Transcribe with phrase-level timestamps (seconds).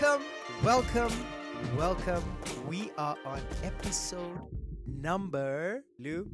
[0.00, 0.24] Welcome,
[0.64, 1.12] welcome,
[1.76, 2.24] welcome.
[2.66, 4.40] We are on episode
[4.86, 6.26] number Llew.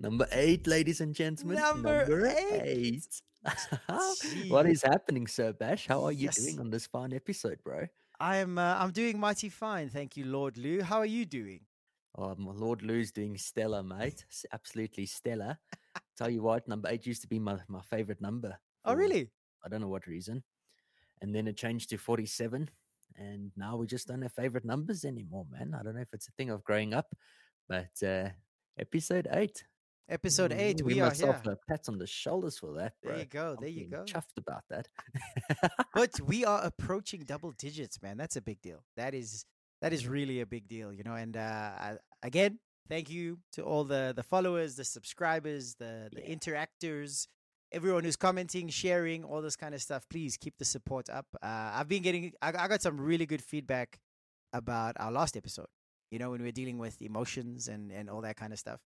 [0.00, 1.58] Number eight, ladies and gentlemen.
[1.58, 3.20] Number eight.
[3.44, 4.48] eight.
[4.48, 5.86] what is happening, Sir Bash?
[5.86, 6.38] How are you Yes.
[6.38, 7.86] doing on this fine episode, bro?
[8.20, 10.80] I'm uh, I'm doing mighty fine, thank you, Lord Llew.
[10.80, 11.60] How are you doing?
[12.16, 14.24] Oh, my Lord Llew's doing stellar, mate.
[14.50, 15.58] Absolutely stellar.
[16.16, 18.58] Tell you what, number eight used to be my, my favorite number.
[18.86, 19.30] Oh, really?
[19.62, 20.42] I don't know what reason.
[21.20, 22.68] And then it changed to 47.
[23.16, 25.74] And now we just don't have favorite numbers anymore, man.
[25.78, 27.06] I don't know if it's a thing of growing up,
[27.68, 28.28] but uh,
[28.78, 29.64] episode eight.
[30.08, 30.78] Episode eight.
[30.78, 31.52] give We are myself here.
[31.52, 33.12] a pat on the shoulders for that, bro.
[33.12, 33.50] There you go.
[33.50, 34.04] I'm There you go.
[34.04, 34.88] Chuffed about that.
[35.92, 38.16] But we are approaching double digits, man.
[38.16, 38.84] That's a big deal.
[38.96, 39.44] That is
[39.82, 41.14] that is really a big deal, you know.
[41.14, 41.40] And uh,
[41.78, 46.34] I- again, thank you to all the the followers, the subscribers, the the Yeah.
[46.34, 47.26] interactors,
[47.72, 50.06] everyone who's commenting, sharing, all this kind of stuff.
[50.08, 51.26] Please keep the support up.
[51.42, 53.98] Uh, I've been getting, I, I got some really good feedback
[54.52, 55.66] about our last episode.
[56.10, 58.80] You know, when we were dealing with emotions and and all that kind of stuff.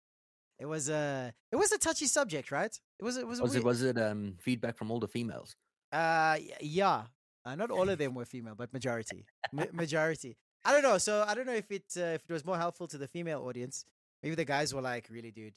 [0.60, 2.76] It was a it was a touchy subject, right?
[3.00, 5.56] It was it was was weird- it was it um feedback from all the females?
[5.94, 7.04] uh, yeah.
[7.44, 9.26] Uh, not all of them were female, but majority.
[9.52, 10.38] Ma- majority.
[10.64, 11.00] I don't know.
[11.00, 13.42] So I don't know if it uh, if it was more helpful to the female
[13.48, 13.86] audience.
[14.22, 15.56] Maybe the guys were like, "Really, dude?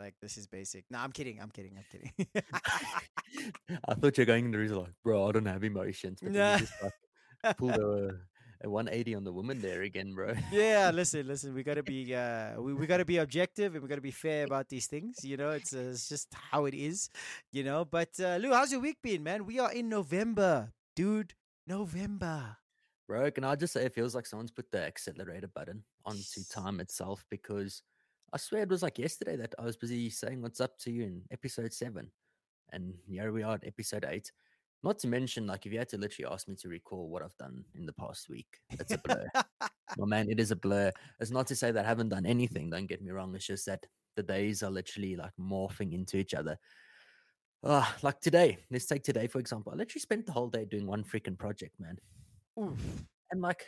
[0.00, 1.40] Like this is basic." No, I'm kidding.
[1.40, 1.76] I'm kidding.
[1.78, 2.12] I'm kidding.
[3.88, 6.20] I thought you're going the reason like, bro, I don't have emotions.
[6.22, 6.58] But Nah.
[6.58, 8.16] just like pulled a,
[8.62, 10.34] a 180 on the woman there again, bro.
[10.52, 11.54] yeah, listen, listen.
[11.54, 14.68] We gotta be uh, we we gotta be objective and we gotta be fair about
[14.68, 15.24] these things.
[15.24, 17.10] You know, it's uh, it's just how it is.
[17.52, 17.84] You know.
[17.84, 19.46] But uh, Llew, how's your week been, man?
[19.46, 21.34] We are in November, dude.
[21.66, 22.56] November.
[23.08, 26.80] Bro, can I just say it feels like someone's put the accelerator button onto time
[26.80, 27.82] itself because
[28.34, 31.04] I swear it was like yesterday that I was busy saying what's up to you
[31.04, 32.10] in episode seven.
[32.72, 34.32] And here we are at episode eight.
[34.82, 37.36] Not to mention, like, if you had to literally ask me to recall what I've
[37.36, 39.28] done in the past week, it's a blur.
[39.96, 40.90] well, man, it is a blur.
[41.20, 43.36] It's not to say that I haven't done anything, don't get me wrong.
[43.36, 43.86] It's just that
[44.16, 46.58] the days are literally like morphing into each other.
[47.62, 49.72] Ah, like today, let's take today, for example.
[49.72, 51.98] I literally spent the whole day doing one freaking project, man
[52.60, 52.78] Oof.
[53.30, 53.64] and like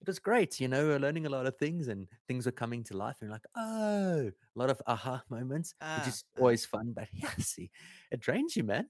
[0.00, 2.82] it was great you know we're learning a lot of things and things are coming
[2.84, 6.40] to life and like oh a lot of aha moments Ah, which is ah.
[6.40, 7.70] always fun but yeah see
[8.10, 8.88] it drains you man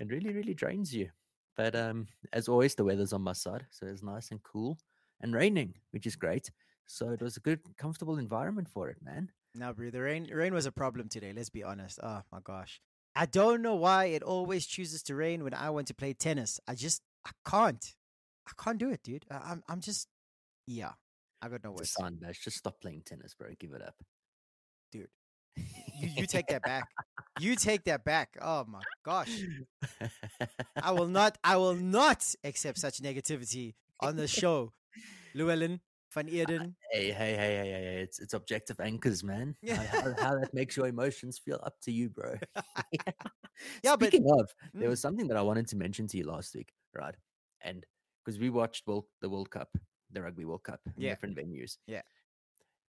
[0.00, 1.08] it really really drains you
[1.56, 4.78] but um as always the weather's on my side so it's nice and cool
[5.20, 6.50] and raining which is great
[6.86, 10.54] so it was a good comfortable environment for it man Now, bro, the rain rain
[10.54, 11.32] was a problem today.
[11.36, 12.00] Let's be honest.
[12.02, 12.80] Oh my gosh,
[13.14, 16.58] I don't know why it always chooses to rain when I want to play tennis.
[16.66, 17.84] I just I can't,
[18.48, 19.26] I can't do it, dude.
[19.30, 20.08] I, I'm I'm just
[20.66, 20.92] yeah.
[21.40, 21.96] I got no words,
[22.42, 23.94] just stop playing tennis bro give it up
[24.92, 25.08] dude.
[26.00, 26.84] You you take that back.
[27.40, 28.36] You take that back.
[28.40, 29.30] Oh my gosh,
[30.82, 31.36] I will not.
[31.44, 34.72] I will not accept such negativity on the show.
[35.34, 35.80] Llewellyn
[36.14, 36.74] van Eerden.
[36.90, 39.54] Hey, hey, hey, hey, hey, it's it's objective anchors, man.
[39.68, 42.34] How, how, how that makes your emotions feel up to you, bro.
[43.84, 44.90] Yeah, but- Speaking of, there Mm.
[44.90, 47.14] was something that I wanted to mention to you last week, right?
[47.62, 47.84] And
[48.24, 49.68] because we watched World, the World Cup,
[50.12, 51.10] the Rugby World Cup, in Yeah.
[51.10, 51.78] different venues.
[51.86, 52.02] Yeah.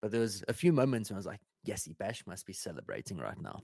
[0.01, 3.17] But there was a few moments when I was like, yes, Bash must be celebrating
[3.17, 3.61] right now.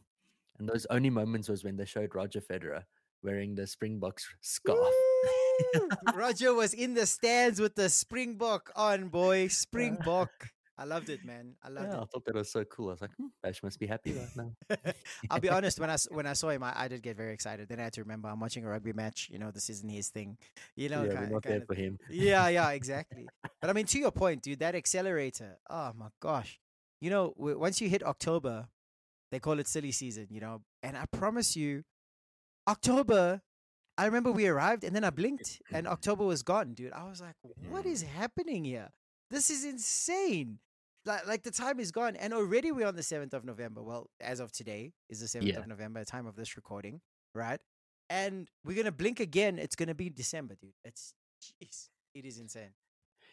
[0.59, 2.83] And those only moments was when they showed Roger Federer
[3.23, 4.93] wearing the Springboks scarf.
[6.15, 9.47] Roger was in the stands with the Springbok on, boy.
[9.49, 10.31] Springbok.
[10.77, 11.53] I loved it, man.
[11.63, 12.89] I loved Yeah, I thought that was so cool.
[12.89, 14.77] I was like, hmm, Bash must be happy right now.
[15.29, 15.79] I'll be honest.
[15.79, 17.69] When I when I saw him, I, I did get very excited.
[17.69, 19.29] Then I had to remember I'm watching a rugby match.
[19.31, 20.37] You know, this isn't his thing.
[20.75, 21.99] You know, yeah, kind, we're not there kind for him.
[22.09, 23.27] yeah, yeah, exactly.
[23.61, 25.57] But I mean, to your point, dude, that accelerator.
[25.69, 26.59] Oh my gosh.
[27.01, 28.67] You know, once you hit October,
[29.31, 30.27] they call it silly season.
[30.31, 31.83] You know, and I promise you,
[32.67, 33.41] October.
[33.95, 36.93] I remember we arrived and then I blinked and October was gone, dude.
[36.93, 37.35] I was like,
[37.69, 38.89] what is happening here?
[39.33, 40.59] This is insane.
[41.07, 43.81] Like, like the time is gone and already we're on the 7th of November.
[43.81, 45.59] Well, as of today is the 7th Yeah.
[45.59, 47.01] of November, the time of this recording,
[47.33, 47.59] right?
[48.11, 49.57] And we're going to blink again.
[49.57, 50.75] It's going to be December, dude.
[50.85, 52.75] It's, jeez, it is insane.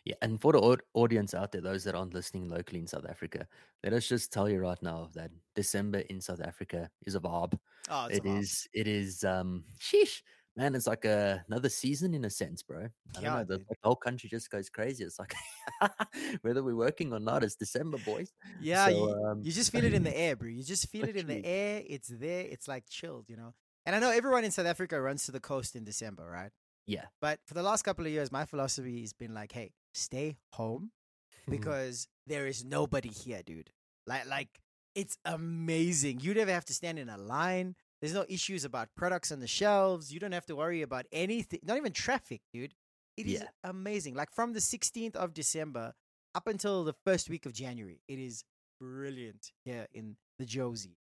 [0.06, 3.46] Yeah, and for the audience out there, those that aren't listening locally in South Africa,
[3.84, 7.58] let us just tell you right now that December in South Africa is a vibe.
[7.90, 10.22] Oh, it's It is, it is, um, sheesh,
[10.56, 12.88] man, it's like a, another season in a sense, bro.
[13.16, 15.04] I don't Yeah, know, the, the whole country just goes crazy.
[15.04, 15.34] It's like,
[16.42, 18.32] whether we're working or not, it's December, boys.
[18.58, 20.48] Yeah, So, you, um, you just feel it in the air, bro.
[20.48, 21.82] You just feel it in the air.
[21.86, 22.46] It's there.
[22.48, 23.54] It's like chilled, you know.
[23.86, 26.50] And I know everyone in South Africa runs to the coast in December, right?
[26.86, 27.06] Yeah.
[27.20, 30.92] But for the last couple of years, my philosophy has been like, hey, stay home
[31.50, 33.70] because there is nobody here, dude.
[34.06, 34.48] Like, like
[34.94, 36.20] it's amazing.
[36.20, 37.76] You never have to stand in a line.
[38.00, 40.12] There's no issues about products on the shelves.
[40.12, 41.60] You don't have to worry about anything.
[41.62, 42.74] Not even traffic, dude.
[43.16, 43.48] It is Yeah.
[43.64, 44.14] amazing.
[44.14, 45.94] Like from the 16th of December
[46.34, 48.44] up until the first week of January, it is
[48.80, 50.96] brilliant here in the Jozi.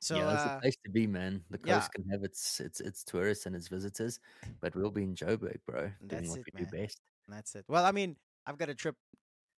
[0.00, 1.44] So yeah, that's uh, the place to be, man.
[1.50, 1.74] The yeah.
[1.80, 4.20] coast can have its its its tourists and its visitors,
[4.60, 6.84] but we'll be in Joburg, bro, doing That's what it, we do man.
[6.84, 7.00] best.
[7.26, 7.64] that's it.
[7.68, 8.16] Well, I mean,
[8.46, 8.94] I've got a trip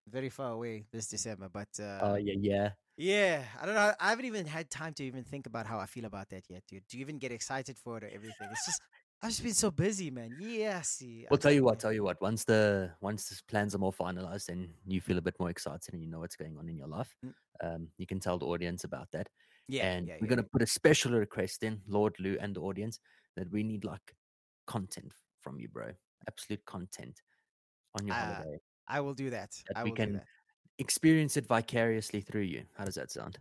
[0.08, 2.70] very far away this December, but uh, Oh yeah, yeah.
[2.96, 3.92] yeah, I don't know.
[4.00, 6.64] I haven't even had time to even think about how I feel about that yet,
[6.68, 6.82] dude.
[6.88, 8.48] Do you even get excited for it or everything?
[8.50, 8.80] It's just
[9.22, 10.34] I've just been so busy, man.
[10.40, 11.26] Yeah, see.
[11.30, 12.20] Well, tell you what, tell you what.
[12.22, 15.92] Once the once the plans are more finalized and you feel a bit more excited
[15.92, 17.34] and you know what's going on in your life, Mm.
[17.62, 19.28] um, you can tell the audience about that.
[19.68, 20.30] Yeah, and yeah, we're yeah.
[20.36, 22.98] gonna put a special request in, Lord Llew and the audience,
[23.36, 24.16] that we need like
[24.66, 25.92] content from you, bro.
[26.26, 27.20] Absolute content
[27.98, 28.58] on your Uh, holiday.
[28.90, 29.62] I will do that.
[29.68, 30.26] That I we will do can that.
[30.78, 32.64] experience it vicariously through you.
[32.76, 33.38] How does that sound?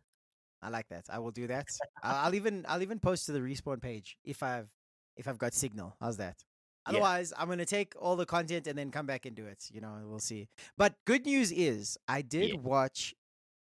[0.61, 1.05] I like that.
[1.09, 1.67] I will do that.
[2.03, 4.69] I'll, I'll even I'll even post to the respawn page if I've
[5.15, 5.95] if I've got signal.
[5.99, 6.43] How's that?
[6.87, 6.91] Yeah.
[6.91, 9.69] Otherwise, I'm gonna take all the content and then come back and do it.
[9.71, 10.49] You know, we'll see.
[10.77, 12.59] But good news is, I did Yeah.
[12.61, 13.15] watch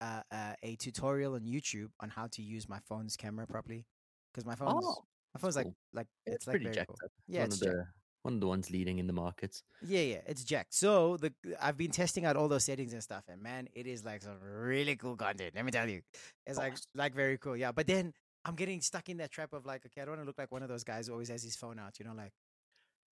[0.01, 3.87] uh, uh, a tutorial on YouTube on how to use my phone's camera properly
[4.33, 5.05] because my phone's Oh,
[5.35, 5.77] my phone's like cool.
[5.93, 6.97] like Yeah, it's like pretty very cool.
[7.05, 7.11] up.
[7.29, 7.87] It's Yeah, one it's of the
[8.23, 9.63] one of the ones leading in the markets.
[9.85, 10.69] Yeah, yeah, it's Jack.
[10.71, 14.05] So the I've been testing out all those settings and stuff, and man, it is
[14.05, 15.53] like some really cool content.
[15.55, 16.03] Let me tell you,
[16.47, 17.57] it's like like very cool.
[17.57, 18.13] Yeah, but then
[18.45, 20.53] I'm getting stuck in that trap of like, okay, I don't want to look like
[20.53, 22.33] one of those guys who always has his phone out, you know, like,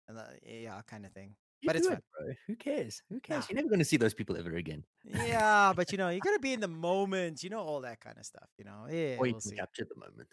[0.09, 1.37] and, uh, yeah, kind of thing.
[1.63, 2.01] You But it's fun.
[2.19, 2.35] bro.
[2.47, 3.03] Who cares?
[3.11, 3.43] Who cares?
[3.43, 3.47] Nah.
[3.51, 4.83] You're never going to see those people ever again.
[5.05, 8.17] Yeah, but you know, you gotta be in the moment, you know, all that kind
[8.19, 8.87] of stuff, you know.
[8.91, 9.57] Yeah, or you we'll can see.
[9.57, 10.29] capture the moment.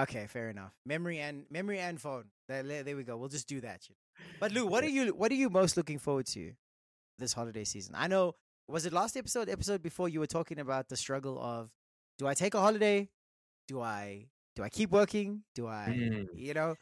[0.00, 0.72] Okay, fair enough.
[0.86, 2.24] Memory and memory and phone.
[2.48, 3.16] There, there we go.
[3.16, 3.82] We'll just do that.
[4.40, 6.52] But Llew, what are you what are you most looking forward to
[7.18, 7.94] this holiday season?
[7.96, 8.34] I know
[8.68, 11.70] was it last episode, episode before you were talking about the struggle of
[12.18, 13.08] do I take a holiday?
[13.68, 15.42] Do I do I keep working?
[15.54, 16.26] Do I Mm.
[16.34, 16.76] you know?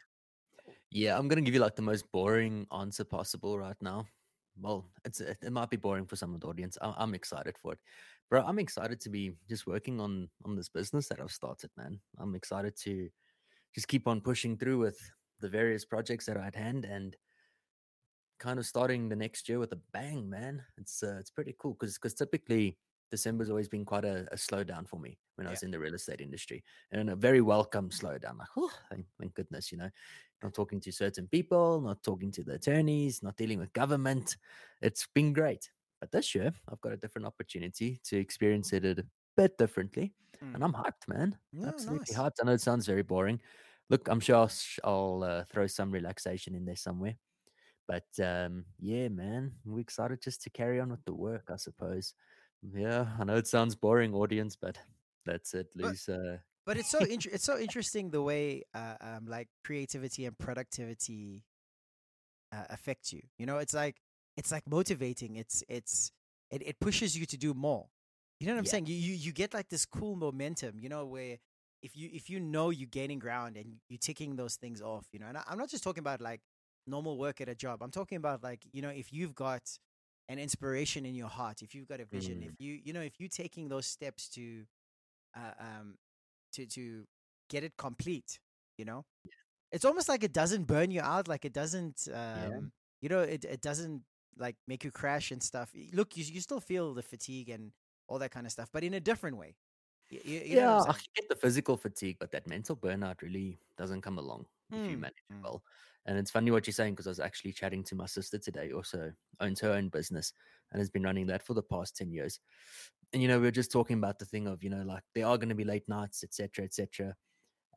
[0.91, 4.05] Yeah, I'm gonna give you like the most boring answer possible right now.
[4.59, 6.77] Well, it's it, might be boring for some of the audience.
[6.81, 7.79] I'm, I'm excited for it,
[8.31, 8.43] bro.
[8.47, 11.99] I'm excited to be just working on on this business that I've started, man.
[12.17, 13.09] I'm excited to
[13.75, 14.97] just keep on pushing through with
[15.41, 17.15] the various projects that are at hand and
[18.39, 20.63] kind of starting the next year with a bang, man.
[20.77, 22.77] It's uh, it's pretty cool because because typically
[23.11, 25.93] December's always been quite a, a slowdown for me when I was in the real
[25.93, 26.63] estate industry,
[26.93, 28.39] and a very welcome slowdown.
[28.39, 29.89] Like, oh, thank, thank goodness, you know,
[30.41, 34.37] not talking to certain people, not talking to the attorneys, not dealing with government.
[34.81, 35.69] It's been great.
[36.01, 39.05] But this year, I've got a different opportunity to experience it a
[39.37, 40.13] bit differently,
[40.43, 40.55] Mm.
[40.55, 41.37] and I'm hyped, man.
[41.53, 42.17] Yeah, Absolutely nice.
[42.17, 42.41] hyped.
[42.41, 43.39] I know it sounds very boring.
[43.91, 44.51] Look, I'm sure I'll,
[44.83, 47.15] I'll uh, throw some relaxation in there somewhere.
[47.87, 52.15] But um, yeah, man, we're excited just to carry on with the work, I suppose.
[52.63, 54.79] Yeah, I know it sounds boring, audience, but
[55.25, 55.67] that's it.
[55.75, 60.25] But- Uh, But it's so inter- it's so interesting the way uh, um like creativity
[60.25, 61.43] and productivity
[62.51, 63.21] uh, affect you.
[63.37, 63.97] You know, it's like
[64.37, 65.35] it's like motivating.
[65.35, 66.11] It's it's
[66.49, 67.87] it, it pushes you to do more.
[68.39, 68.71] You know what I'm Yeah.
[68.71, 68.85] saying?
[68.87, 70.79] You, you you get like this cool momentum.
[70.79, 71.37] You know where
[71.81, 75.07] if you if you know you're gaining ground and you're ticking those things off.
[75.11, 76.41] You know, and I, I'm not just talking about like
[76.87, 77.81] normal work at a job.
[77.81, 79.61] I'm talking about like you know if you've got
[80.29, 82.43] an inspiration in your heart, if you've got a vision, Mm.
[82.43, 84.63] if you you know if you're taking those steps to
[85.35, 85.95] uh, um
[86.53, 87.05] to to
[87.49, 88.39] get it complete
[88.77, 89.05] you know
[89.71, 92.71] it's almost like it doesn't burn you out like it doesn't um
[93.01, 94.01] you know it, it doesn't
[94.37, 97.73] like make you crash and stuff look you, you still feel the fatigue and
[98.07, 99.55] all that kind of stuff but in a different way
[100.11, 103.59] Y- y- you, know yeah, I'm get the physical fatigue, but that mental burnout really
[103.77, 105.47] doesn't come along if you Mm, manage it mm.
[105.47, 105.63] well.
[106.05, 108.71] And it's funny what you're saying because I was actually chatting to my sister today,
[108.71, 110.33] also owns her own business
[110.71, 112.39] and has been running that for the past 10 years.
[113.13, 115.27] And, you know, we are just talking about the thing of, you know, like there
[115.27, 117.15] are going to be late nights, etc., etc.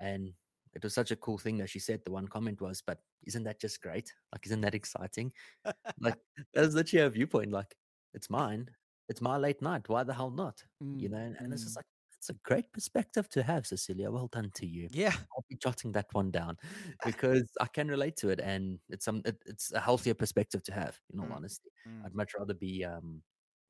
[0.00, 0.34] And
[0.74, 2.02] it was such a cool thing that she said.
[2.04, 4.12] The one comment was, but isn't that just great?
[4.32, 5.32] Like, isn't that exciting?
[6.00, 6.16] like,
[6.54, 7.52] that's literally her viewpoint.
[7.52, 7.76] Like,
[8.14, 8.70] it's mine.
[9.08, 9.88] It's my late night.
[9.88, 10.64] Why the hell not?
[10.98, 11.76] you Mm, know, and, and it's just mm.
[11.76, 11.86] like
[12.18, 14.10] it's a great perspective to have, Cecilia.
[14.10, 14.88] Well done to you.
[14.88, 16.56] yeah I'll be jotting that one down
[17.04, 20.72] because I can relate to it, and it's some it, it's a healthier perspective to
[20.72, 21.00] have.
[21.12, 22.06] In all Mm, honesty, mm.
[22.06, 23.22] I'd much rather be um,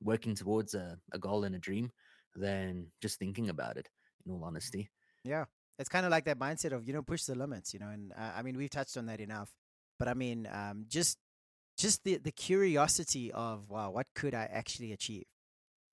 [0.02, 1.90] working towards a, a goal and a dream
[2.36, 3.88] than just thinking about it.
[4.26, 4.90] In all honesty,
[5.24, 5.46] Yeah,
[5.78, 7.88] it's kind of like that mindset of you know push the limits, you know.
[7.88, 9.50] And uh, I mean we've touched on that enough,
[9.98, 11.18] but I mean um, just
[11.78, 15.24] just the the curiosity of wow, what could I actually achieve?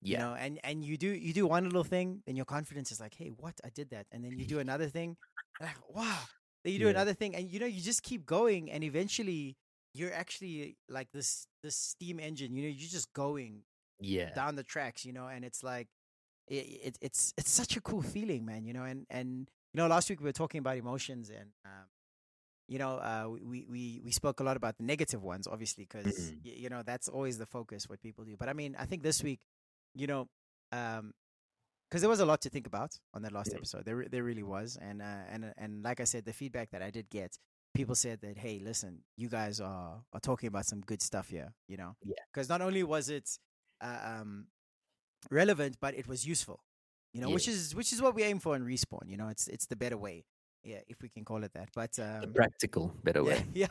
[0.02, 2.90] yeah, You know, and and you do you do one little thing, and your confidence
[2.92, 3.54] is like, hey, what?
[3.64, 5.16] I did that, and then you do another thing,
[5.60, 6.18] and like, wow.
[6.64, 6.90] Then you do Yeah.
[6.90, 9.56] another thing, and you know you just keep going, and eventually
[9.94, 12.54] you're actually like this this steam engine.
[12.54, 13.62] You know, you're just going
[14.00, 15.88] yeah, down the tracks, you know, and it's like
[16.48, 19.86] it, it it's it's such a cool feeling, man, you know, and and you know,
[19.88, 21.86] last week we were talking about emotions and um
[22.68, 26.32] you know, uh, we, we we spoke a lot about the negative ones, obviously, because
[26.32, 26.40] Mhm.
[26.44, 28.36] you know that's always the focus what people do.
[28.36, 29.40] But I mean, I think this week,
[29.94, 30.28] you know,
[30.70, 31.12] um,
[31.88, 33.58] because there was a lot to think about on that last Yeah.
[33.58, 33.84] episode.
[33.84, 36.82] There there really was, and uh, and uh, and like I said, the feedback that
[36.82, 37.38] I did get,
[37.74, 41.52] people said that hey, listen, you guys are are talking about some good stuff here,
[41.68, 41.96] you know.
[42.04, 42.14] Yeah.
[42.32, 43.38] Because not only was it
[43.82, 44.46] uh, um
[45.30, 46.64] relevant, but it was useful,
[47.12, 49.06] you know, which is which is what we aim for in respawn.
[49.08, 50.24] You know, it's it's the better way,
[50.64, 51.68] yeah, if we can call it that.
[51.74, 53.44] But The um, practical better way.
[53.54, 53.66] yeah,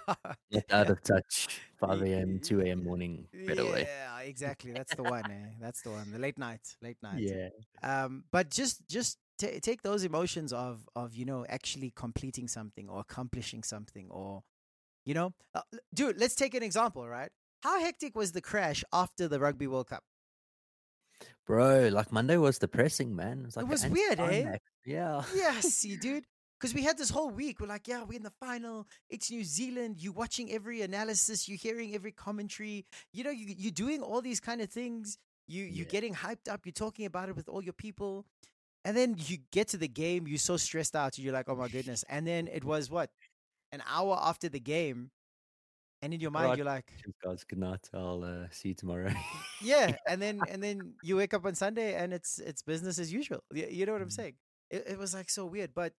[0.51, 0.91] Not out Yeah.
[0.91, 1.47] of touch.
[1.79, 2.83] 5 a.m., 2 a.m.
[2.83, 3.87] morning better way.
[3.87, 4.71] yeah, exactly.
[4.71, 5.29] That's the one.
[5.31, 5.49] Eh?
[5.59, 6.11] That's the one.
[6.11, 7.21] The late night, late night.
[7.23, 7.49] Yeah.
[7.83, 12.87] um but just just ta take those emotions of of you know actually completing something
[12.89, 14.43] or accomplishing something or
[15.05, 15.61] you know uh,
[15.93, 17.31] dude let's take an example right
[17.63, 20.03] how hectic was the crash after the rugby world cup
[21.51, 23.39] Bro, like Monday was depressing, man.
[23.41, 24.57] It was, like it was weird eh.
[24.85, 25.21] Yeah.
[25.35, 26.23] yeah see dude.
[26.57, 28.87] Because we had this whole week we're like yeah we're in the final.
[29.09, 29.97] It's new zealand.
[29.99, 31.49] You're watching every analysis.
[31.49, 32.85] You're hearing every commentary.
[33.11, 35.17] You know you, you're doing all these kind of things.
[35.45, 35.91] You you're Yeah.
[35.91, 36.61] getting hyped up.
[36.65, 38.25] You're talking about it with all your people.
[38.85, 41.67] And then you get to the game you're so stressed out you're like oh my
[41.75, 42.05] goodness.
[42.07, 43.09] And then it was what
[43.73, 45.11] an hour after the game
[46.01, 46.93] and in your mind you're like
[47.23, 47.43] guys.
[47.43, 47.89] Good night.
[47.93, 49.11] I'll uh, see you tomorrow.
[49.59, 53.11] yeah and then and then you wake up on sunday and it's it's business as
[53.11, 54.11] usual you, you know what i'm Mhm.
[54.11, 54.33] saying
[54.69, 55.93] it, it was like so weird but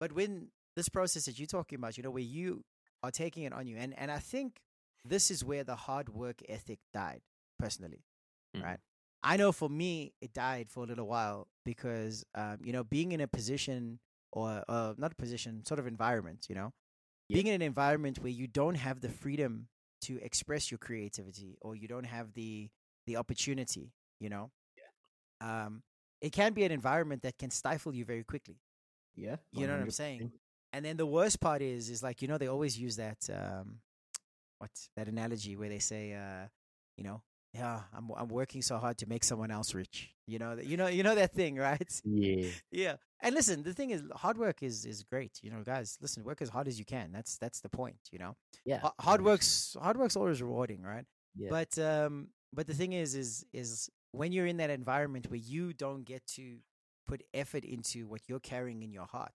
[0.00, 2.62] but when this process that you're talking about you know where you
[3.02, 4.60] are taking it on you and and i think
[5.04, 7.20] this is where the hard work ethic died
[7.58, 8.02] personally
[8.56, 8.62] Mm.
[8.62, 8.78] right
[9.22, 13.12] i know for me it died for a little while because um you know being
[13.12, 13.98] in a position
[14.32, 16.72] or uh, not a position sort of environment you know
[17.32, 17.42] Yeah.
[17.42, 19.68] being in an environment where you don't have the freedom
[20.02, 22.68] to express your creativity or you don't have the
[23.06, 24.50] the opportunity you know
[25.40, 25.82] um
[26.20, 28.56] it can be an environment that can stifle you very quickly
[29.16, 29.36] Yeah.
[29.52, 30.32] You know what I'm saying?
[30.72, 33.80] and then the worst part is is like you know they always use that um
[34.58, 36.46] what that analogy where they say uh
[36.96, 37.22] you know
[37.54, 40.76] yeah i'm i'm working so hard to make someone else rich you know that you
[40.80, 42.48] know you know that thing right Yeah.
[42.82, 46.24] yeah and listen the thing is hard work is is great you know guys listen
[46.30, 48.32] work as hard as you can that's that's the point you know
[48.70, 48.80] Yeah.
[49.08, 51.06] Hard work's hard work's always rewarding right
[51.42, 51.50] Yeah.
[51.56, 52.14] but um
[52.56, 53.30] but the thing is is
[53.62, 53.70] is
[54.20, 56.44] when you're in that environment where you don't get to
[57.10, 59.32] put effort into what you're carrying in your heart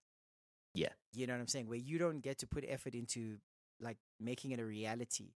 [0.83, 0.93] Yeah.
[1.17, 3.21] you know what i'm saying where you don't get to put effort into
[3.87, 3.97] like
[4.29, 5.29] making it a reality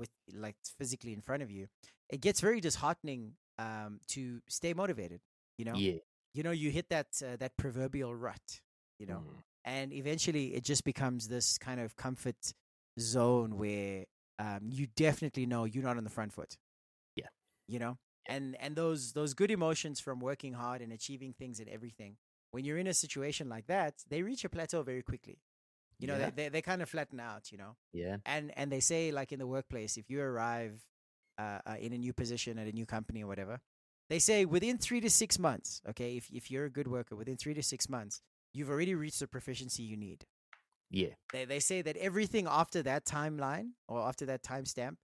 [0.00, 0.10] with
[0.46, 1.66] like physically in front of you
[2.14, 3.22] it gets very disheartening
[3.58, 5.20] um to stay motivated
[5.58, 5.98] you know Yeah.
[6.34, 8.60] you know you hit that uh, that proverbial rut
[8.98, 9.42] you know Mm.
[9.64, 12.54] and eventually it just becomes this kind of comfort
[12.98, 14.04] zone where
[14.38, 16.56] um, you definitely know you're not on the front foot
[17.16, 17.28] Yeah.
[17.66, 21.68] you know and and those those good emotions from working hard and achieving things and
[21.68, 22.16] everything
[22.52, 25.38] when you're in a situation like that they reach a plateau very quickly
[25.98, 26.30] you know Yeah.
[26.30, 28.18] they, they, they kind of flatten out you know Yeah.
[28.24, 30.84] and and they say like in the workplace if you arrive
[31.38, 33.60] uh, uh, in a new position at a new company or whatever
[34.10, 37.36] they say within three to six months okay if, if you're a good worker within
[37.36, 38.20] three to six months
[38.54, 40.24] you've already reached the proficiency you need
[40.90, 41.14] Yeah.
[41.32, 44.96] they, they say that everything after that timeline or after that timestamp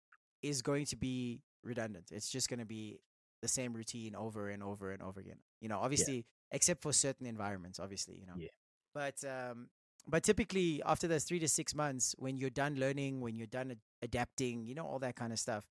[0.43, 3.01] is going to be redundant it's just going to be
[3.43, 7.27] the same routine over and over and over again you know obviously except for certain
[7.27, 8.49] environments obviously you know Yeah.
[8.95, 9.69] but um
[10.07, 13.71] but typically after those three to six months when you're done learning when you're done
[13.71, 15.65] ad- adapting you know all that kind of stuff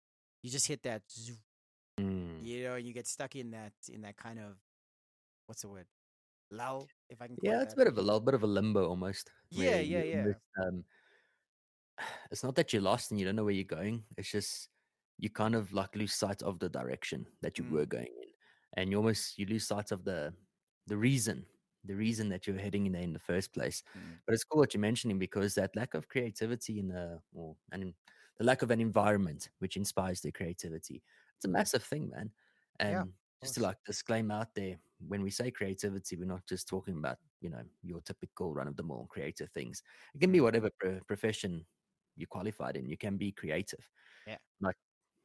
[0.44, 1.34] you just hit that zoo,
[2.00, 2.44] Mm.
[2.44, 4.58] you know and you get stuck in that in that kind of
[5.46, 5.86] what's the word
[6.50, 8.42] lull if i can call Yeah, it it's a bit of a little bit of
[8.44, 9.30] a limbo almost.
[9.52, 10.24] Yeah, yeah, yeah.
[10.24, 10.84] this, um,
[12.32, 14.04] it's not that you're lost and you don't know where you're going.
[14.18, 14.70] It's just
[15.20, 17.72] you kind of like lose sight of the direction that you Mm.
[17.72, 18.30] were going in,
[18.76, 20.34] and you almost you lose sight of the
[20.88, 21.46] the reason,
[21.86, 23.84] the reason that you're heading in there in the first place.
[23.96, 24.18] Mm.
[24.26, 27.94] But it's cool what you're mentioning because that lack of creativity in the or and
[28.38, 31.04] the lack of an environment which inspires their creativity,
[31.36, 32.32] it's a massive thing, man.
[32.80, 33.04] And Yeah,
[33.44, 37.18] just to like disclaim out there, when we say creativity, we're not just talking about
[37.42, 39.84] you know your typical run of the mill creative things.
[40.16, 40.44] It can be Mm.
[40.44, 41.66] whatever pro- profession
[42.16, 42.88] you qualified in.
[42.88, 43.90] You can be creative.
[44.28, 44.38] Yeah.
[44.62, 44.76] Like,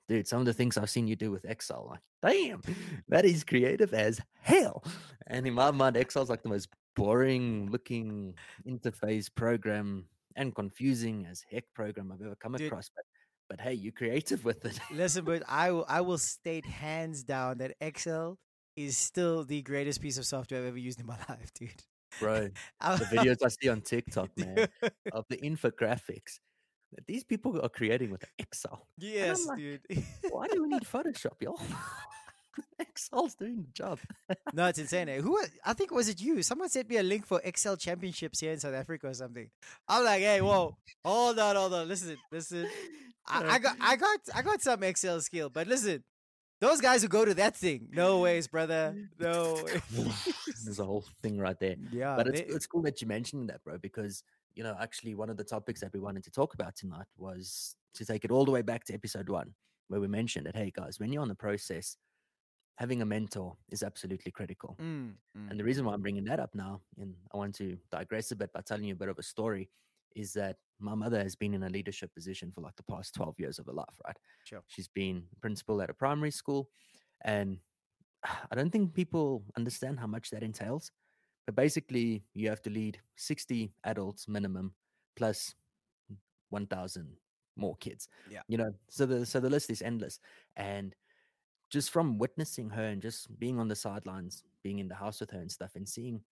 [0.08, 2.62] dude, some of the things I've seen you do with Excel, like, damn,
[3.08, 4.82] that is creative as hell.
[5.28, 8.34] And in my mind, Excel's like the most boring looking
[8.66, 10.08] interface program
[10.38, 12.68] and confusing as heck program I've ever come Dude.
[12.68, 12.90] across.
[12.94, 13.04] But
[13.50, 14.78] but hey, you're creative with it.
[14.94, 18.38] Listen, but I will I will state hands down that Excel
[18.76, 21.82] is still the greatest piece of software I've ever used in my life, dude.
[22.20, 24.68] Bro, the videos I see on TikTok, man,
[25.12, 26.38] of the infographics
[26.94, 28.86] that these people are creating with Excel.
[28.96, 29.80] yes, like, dude.
[30.30, 31.60] Why do we need Photoshop, y'all?
[32.96, 33.98] Sol's doing the job.
[34.52, 35.08] no, it's insane.
[35.08, 35.20] eh?
[35.20, 35.38] Who?
[35.64, 36.42] I think was it you?
[36.42, 39.48] Someone sent me a link for Excel championships here in South Africa or something.
[39.88, 42.66] I'm like, hey, whoa, hold on, hold on, listen, listen.
[43.26, 46.02] I, I got, I got, I got some Excel skill, but listen,
[46.60, 49.54] those guys who go to that thing, no ways, brother, no.
[50.64, 51.76] There's a whole thing right there.
[51.92, 54.22] yeah, but it's they- it's cool that you mentioned that, bro, because
[54.54, 57.76] you know actually one of the topics that we wanted to talk about tonight was
[57.94, 59.54] to take it all the way back to episode one,
[59.88, 61.96] where we mentioned that hey guys, when you're on the process,
[62.78, 64.76] having a mentor is absolutely critical.
[64.80, 67.76] Mm, mm, And the reason why I'm bringing that up now, and I want to
[67.90, 69.68] digress a bit by telling you a bit of a story,
[70.14, 73.34] is that my mother has been in a leadership position for like the past 12
[73.40, 74.16] years of her life, right?
[74.44, 74.62] Sure.
[74.68, 76.70] She's been principal at a primary school.
[77.24, 77.58] And
[78.50, 80.92] I don't think people understand how much that entails.
[81.46, 84.74] But basically, you have to lead 60 adults minimum
[85.16, 85.52] plus
[86.50, 87.16] 1,000
[87.56, 88.08] more kids.
[88.30, 88.42] Yeah.
[88.46, 90.20] You know, so the so the list is endless.
[90.56, 90.94] And
[91.70, 95.30] just from witnessing her and just being on the sidelines, being in the house with
[95.30, 96.22] her and stuff, and seeing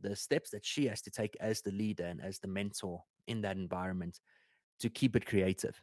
[0.00, 3.40] the steps that she has to take as the leader and as the mentor in
[3.40, 4.20] that environment
[4.78, 5.80] to keep it creative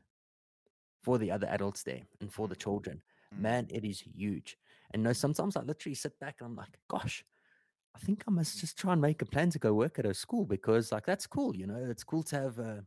[1.01, 3.01] for the other adults there and for the children.
[3.35, 3.39] mm.
[3.41, 4.57] Man, it is huge.
[4.91, 7.25] And you know, sometimes I literally sit back and I'm like, gosh,
[7.95, 10.13] I think I must just try and make a plan to go work at a
[10.13, 11.55] school because, like, that's cool.
[11.55, 12.81] You know, it's cool to have uh,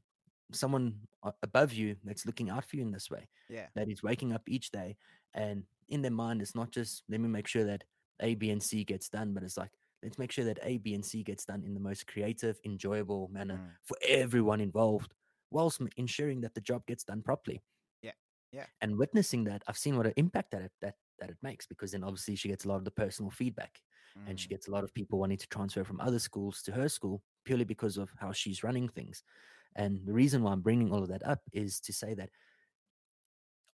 [0.52, 1.00] someone
[1.42, 4.48] above you that's looking out for you in this way yeah, that is waking up
[4.48, 4.96] each day
[5.34, 7.84] and in their mind it's not just let me make sure that
[8.20, 9.72] a b and c gets done but it's like
[10.02, 13.28] let's make sure that a b and c gets done in the most creative enjoyable
[13.28, 13.76] manner Mm.
[13.82, 15.14] for everyone involved
[15.50, 17.62] whilst ensuring that the job gets done properly
[18.02, 18.12] Yeah,
[18.52, 18.66] yeah.
[18.80, 21.92] and witnessing that i've seen what an impact that it that that it makes because
[21.92, 23.80] then obviously she gets a lot of the personal feedback
[24.26, 26.72] and she mm, gets a lot of people wanting to transfer from other schools to
[26.72, 29.22] her school purely because of how she's running things.
[29.76, 32.30] And the reason why I'm bringing all of that up is to say that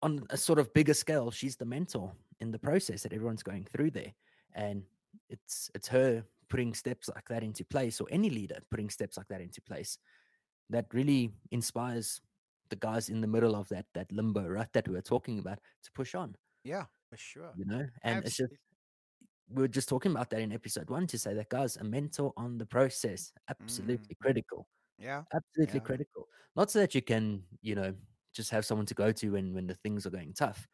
[0.02, 3.68] on a sort of bigger scale, she's the mentor in the process that everyone's going
[3.72, 4.14] through there,
[4.56, 4.84] and
[5.30, 9.28] it's it's her putting steps like that into place, or any leader putting steps like
[9.28, 9.98] that into place,
[10.70, 12.22] that really inspires
[12.70, 15.60] the guys in the middle of that that limbo rut that we were talking about
[15.84, 16.34] to push on.
[16.64, 17.52] yeah, for sure.
[17.58, 18.54] You know, and it's just
[19.50, 22.32] we were just talking about that in episode one to say that guys, a mentor
[22.38, 23.42] on the process, mm.
[23.50, 24.68] absolutely critical,
[25.00, 25.82] Yeah, absolutely Yeah.
[25.82, 26.28] critical.
[26.56, 27.96] Not so that you can, you know,
[28.34, 30.68] just have someone to go to when when the things are going tough,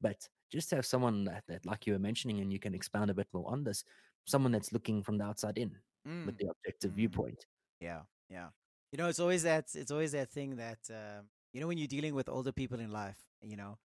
[0.00, 3.14] but just have someone that, that like you were mentioning, and you can expound a
[3.14, 3.84] bit more on this.
[4.26, 6.26] Someone that's looking from the outside in mm.
[6.26, 6.96] with the objective Mm.
[6.96, 7.46] viewpoint.
[7.80, 8.50] Yeah, yeah.
[8.92, 11.88] You know, it's always that it's always that thing that um, you know when you're
[11.88, 13.18] dealing with older people in life.
[13.42, 13.78] You know,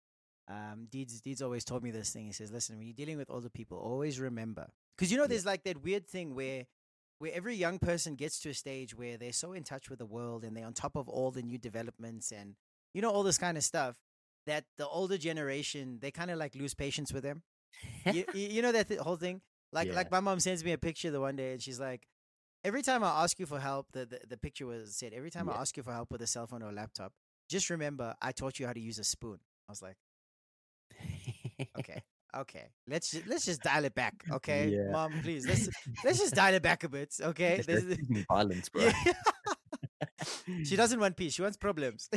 [0.48, 2.26] um, Deeds Deeds always told me this thing.
[2.26, 5.28] He says, "Listen, when you're dealing with older people, always remember because you know Yeah.
[5.28, 6.66] there's like that weird thing where
[7.18, 10.06] where every young person gets to a stage where they're so in touch with the
[10.06, 12.54] world and they're on top of all the new developments and
[12.94, 13.96] you know all this kind of stuff
[14.46, 17.42] that the older generation they kind of like lose patience with them.
[18.12, 19.40] you, you know that th- whole thing
[19.72, 19.94] like Yeah.
[19.96, 22.06] like my mom sends me a picture the one day and she's like
[22.64, 25.48] every time i ask you for help the the, the picture was said every time
[25.48, 27.12] i ask you for help with a cell phone or a laptop
[27.48, 29.96] just remember i taught you how to use a spoon i was like
[31.78, 32.02] okay
[32.34, 34.90] okay let's just, let's just dial it back okay Yeah.
[34.90, 35.68] mom please let's
[36.04, 38.88] let's just dial it back a bit okay This- violence, bro.
[40.62, 42.08] she doesn't want peace she wants problems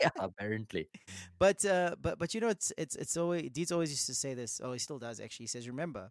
[0.00, 0.88] yeah, apparently.
[1.38, 4.34] but uh but but you know it's it's it's always Deeds always used to say
[4.34, 6.10] this oh he still does actually he says remember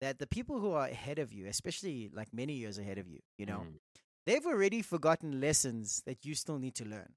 [0.00, 3.18] that the people who are ahead of you especially like many years ahead of you
[3.38, 3.78] you know Mm,
[4.26, 7.14] they've already forgotten lessons that you still need to learn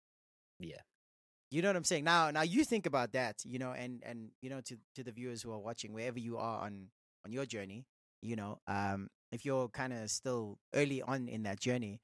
[0.60, 0.82] yeah.
[1.56, 4.30] You know what i'm saying now now you think about that you know and and
[4.42, 6.88] you know to to the viewers who are watching wherever you are on
[7.26, 7.86] on your journey
[8.22, 12.02] you know um if you're kind of still early on in that journey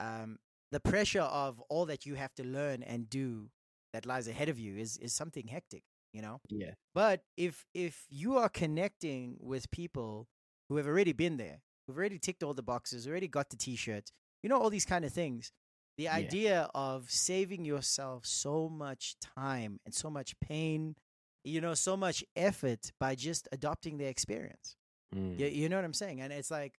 [0.00, 0.38] um
[0.70, 3.48] the pressure of all that you have to learn and do
[3.92, 6.74] that lies ahead of you is is something hectic you know Yeah.
[6.94, 10.28] but if if you are connecting with people
[10.68, 14.10] who have already been there, who've already ticked all the boxes, already got the t-shirt,
[14.42, 15.52] you know all these kind of things.
[15.96, 16.18] The Yeah.
[16.18, 20.96] idea of saving yourself so much time and so much pain,
[21.44, 24.76] you know, so much effort by just adopting the experience.
[25.14, 26.20] Mm, You, you know what I'm saying?
[26.20, 26.78] And it's like,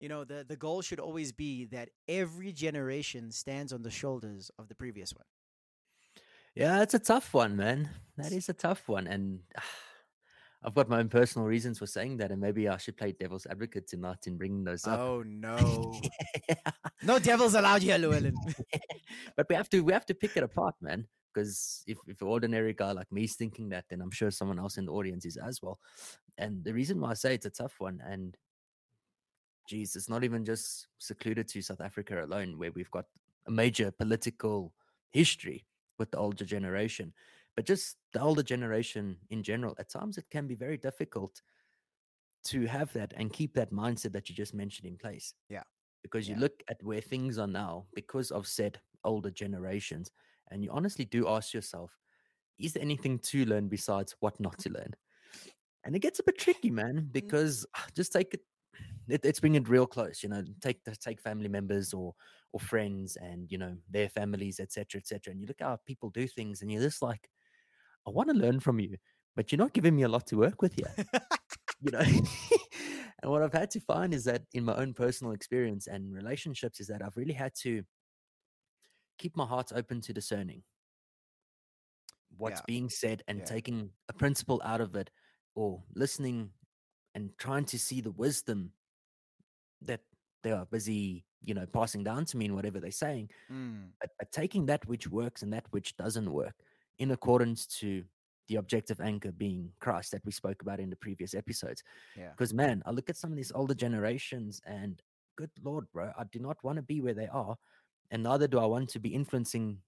[0.00, 4.50] you know, the the goal should always be that every generation stands on the shoulders
[4.58, 5.26] of the previous one.
[6.54, 7.90] Yeah, it's a tough one, man.
[8.16, 9.06] That is a tough one.
[9.06, 9.42] And
[10.62, 12.30] I've got my own personal reasons for saying that.
[12.30, 15.00] And maybe I should play devil's advocate tonight in bringing those up.
[15.00, 16.00] Oh no.
[17.02, 18.34] no devils allowed here, Llewellyn.
[19.36, 21.06] but we have to we have to pick it apart, man.
[21.32, 24.58] Because if, if an ordinary guy like me is thinking that, then I'm sure someone
[24.58, 25.78] else in the audience is as well.
[26.36, 28.36] And the reason why I say it's a tough one, and
[29.68, 33.04] geez, it's not even just secluded to South Africa alone, where we've got
[33.46, 34.72] a major political
[35.10, 35.64] history
[35.98, 37.12] with the older generation,
[37.60, 39.74] but just the older generation in general.
[39.78, 41.42] At times, it can be very difficult
[42.44, 45.34] to have that and keep that mindset that you just mentioned in place.
[45.50, 45.64] Yeah.
[46.02, 46.40] Because you Yeah.
[46.40, 50.10] look at where things are now because of said older generations,
[50.50, 51.98] and you honestly do ask yourself,
[52.58, 54.94] is there anything to learn besides what not to learn?
[55.84, 58.40] And it gets a bit tricky, man, because ah, just take it,
[59.06, 62.14] it it's bringing it real close, you know, take the take family members or
[62.52, 64.98] or friends and you know their families, etc.
[65.00, 65.32] etc.
[65.32, 67.28] And you look at how people do things and you're just like,
[68.06, 68.96] I want to learn from you,
[69.36, 70.94] but you're not giving me a lot to work with here.
[71.80, 72.04] You know?
[73.22, 76.80] And what i've had to find is that in my own personal experience and relationships
[76.80, 77.82] is that i've really had to
[79.18, 80.64] keep my heart open to discerning.
[82.36, 82.66] What's Yeah.
[82.66, 83.44] being said and Yeah.
[83.44, 85.10] taking a principle out of it
[85.54, 86.52] or listening
[87.14, 88.72] and trying to see the wisdom
[89.82, 90.00] that
[90.42, 94.10] they are busy you know passing down to me in whatever they're saying Mm, but,
[94.18, 96.56] but taking that which works and that which doesn't work
[97.00, 98.04] in accordance to
[98.48, 101.82] the objective anchor being Christ that we spoke about in the previous episodes.
[102.16, 102.30] Yeah.
[102.30, 105.02] Because man, I look at some of these older generations and
[105.36, 107.56] good lord, bro, I do not want to be where they are,
[108.10, 109.78] and neither do I want to be influencing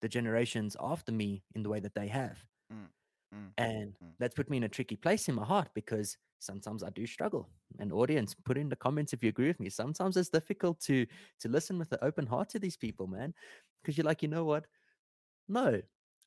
[0.00, 2.38] the generations after me in the way that they have.
[2.72, 2.88] Mm,
[3.34, 4.08] mm, And mm.
[4.18, 7.48] that's put me in a tricky place in my heart because sometimes I do struggle.
[7.78, 9.68] And audience, put in the comments if you agree with me.
[9.68, 11.06] Sometimes it's difficult to
[11.40, 13.34] to listen with an open heart to these people, man.
[13.82, 14.66] Because you're like, you know what?
[15.48, 15.82] No,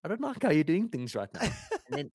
[0.06, 1.42] I don't like how you're doing things right now.
[1.42, 2.12] and then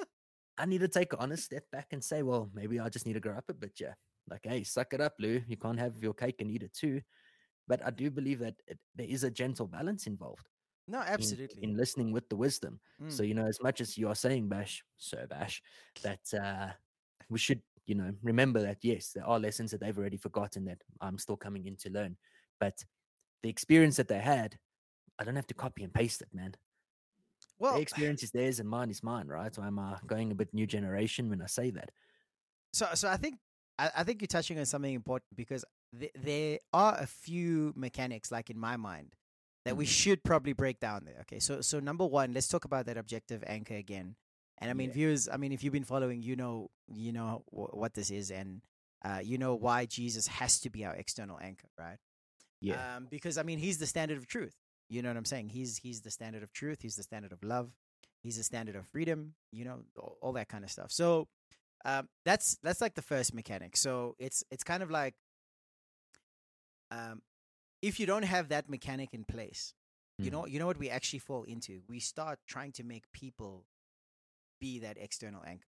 [0.57, 3.15] I need to take an honest step back and say, well, maybe I just need
[3.15, 3.95] to grow up a bit, yeah.
[4.29, 5.43] Like, hey, suck it up, Llew.
[5.49, 7.01] You can't have your cake and eat it too.
[7.67, 10.47] But I do believe that it, there is a gentle balance involved
[10.87, 11.65] no, absolutely.
[11.65, 12.79] in, listening with the wisdom.
[13.09, 13.29] So, Mm.
[13.29, 15.61] you know, as much as you are saying, Bash, Sir Bash,
[16.03, 16.73] that uh,
[17.29, 20.83] we should, you know, remember that, yes, there are lessons that they've already forgotten that
[21.01, 22.17] I'm still coming in to learn.
[22.61, 22.85] But
[23.43, 24.57] the experience that they had,
[25.19, 26.55] I don't have to copy and paste it, man.
[27.61, 29.55] Well, Their experience is theirs and mine is mine, right?
[29.55, 31.91] So I'm I going a bit new generation when I say that?
[32.73, 33.37] so so I think
[33.79, 35.65] I, I think you're touching on something important because
[35.99, 39.15] th- there are a few mechanics, like in my mind,
[39.65, 39.89] that we Mhm.
[39.89, 41.19] should probably break down there.
[41.23, 44.17] Okay, so so number one, let's talk about that objective anchor again.
[44.59, 44.95] And I mean, Yeah.
[44.95, 48.31] viewers, I mean, if you've been following, you know, you know wh- what this is,
[48.31, 48.61] and
[49.05, 51.99] uh, you know why Jesus has to be our external anchor, right?
[52.61, 52.97] Yeah.
[52.97, 54.55] Um, because I mean, he's the standard of truth.
[54.91, 55.51] You know what I'm saying?
[55.51, 56.83] He's he's the standard of truth.
[56.83, 57.71] He's the standard of love.
[58.23, 59.35] He's the standard of freedom.
[59.53, 60.91] You know, all, all that kind of stuff.
[60.91, 61.29] So
[61.85, 63.77] um, that's that's like the first mechanic.
[63.77, 65.15] So it's it's kind of like
[66.91, 67.23] um,
[67.83, 69.75] if you don't have that mechanic in place,
[70.19, 70.33] you Mm.
[70.33, 71.81] know you know what we actually fall into.
[71.89, 73.65] We start trying to make people
[74.61, 75.69] be that external anchor.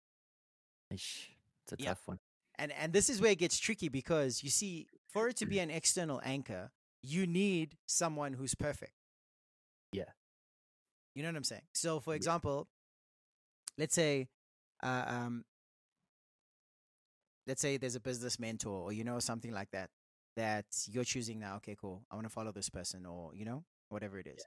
[0.91, 1.31] Ish,
[1.65, 1.89] It's a yeah.
[1.89, 2.19] tough one.
[2.59, 5.59] and and this is where it gets tricky because you see for it to be
[5.59, 6.71] an external anchor
[7.03, 8.93] you need someone who's perfect
[9.97, 10.13] Yeah.
[11.15, 12.17] you know what i'm saying so for Yeah.
[12.17, 12.69] example
[13.79, 14.29] let's say
[14.83, 15.45] uh, um
[17.47, 19.91] let's say there's a business mentor or you know something like that
[20.37, 23.65] that you're choosing now okay cool i want to follow this person or you know
[23.89, 24.45] whatever it is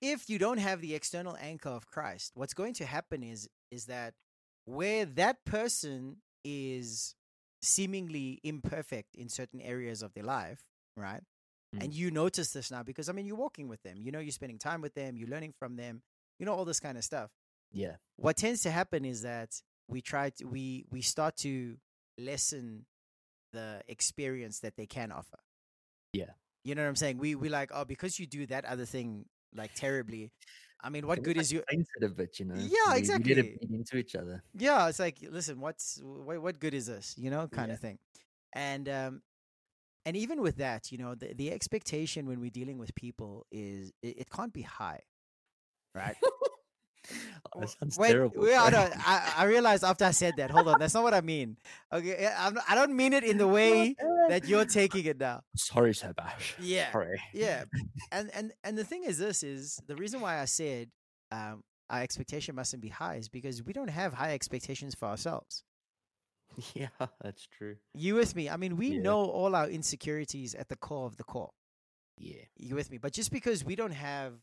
[0.00, 3.86] if you don't have the external anchor of christ what's going to happen is is
[3.86, 4.14] that
[4.64, 7.14] where that person is
[7.62, 10.60] seemingly imperfect in certain areas of their life,
[10.96, 11.22] right?
[11.72, 11.96] And Mm.
[11.96, 14.58] you notice this now because I mean you're walking with them, you know, you're spending
[14.58, 16.02] time with them, you're learning from them,
[16.38, 17.30] you know, all this kind of stuff.
[17.72, 17.96] Yeah.
[18.16, 21.76] What tends to happen is that we try to we we start to
[22.16, 22.86] lessen
[23.52, 25.38] the experience that they can offer.
[26.12, 26.32] Yeah.
[26.64, 27.18] You know what I'm saying?
[27.18, 30.32] We we like, oh, because you do that other thing like terribly.
[30.80, 31.62] I mean, what It's good like is you?
[31.68, 32.54] painted a bit, you know?
[32.54, 33.32] Yeah, We- We exactly.
[33.32, 34.42] it feed into each other.
[34.54, 37.74] yeah it's like listen what's what, what good is this you know kind Yeah.
[37.74, 37.98] of thing
[38.54, 39.22] and um
[40.08, 43.92] and even with that you know the, the expectation when we're dealing with people is
[44.02, 45.00] it, it can't be high
[45.94, 46.16] right
[47.58, 48.42] that sounds Wait, terrible.
[48.42, 50.50] wait, I, I, I realized after I said that.
[50.50, 51.56] Hold on, that's not what I mean.
[51.90, 53.94] Okay, I'm, I don't mean it in the way
[54.28, 55.40] that you're taking it now.
[55.56, 56.54] Sorry, Sir Bash.
[56.60, 56.92] Yeah.
[56.92, 57.18] Sorry.
[57.32, 57.64] Yeah,
[58.12, 60.90] and and and the thing is, this is the reason why I said
[61.32, 65.64] um, our expectation mustn't be high is because we don't have high expectations for ourselves.
[66.74, 66.88] Yeah,
[67.22, 67.76] that's true.
[67.94, 68.48] You with me?
[68.48, 69.00] I mean, we Yeah.
[69.02, 71.52] know all our insecurities at the core of the core.
[72.16, 72.44] Yeah.
[72.56, 72.98] You with me?
[72.98, 74.34] But just because we don't have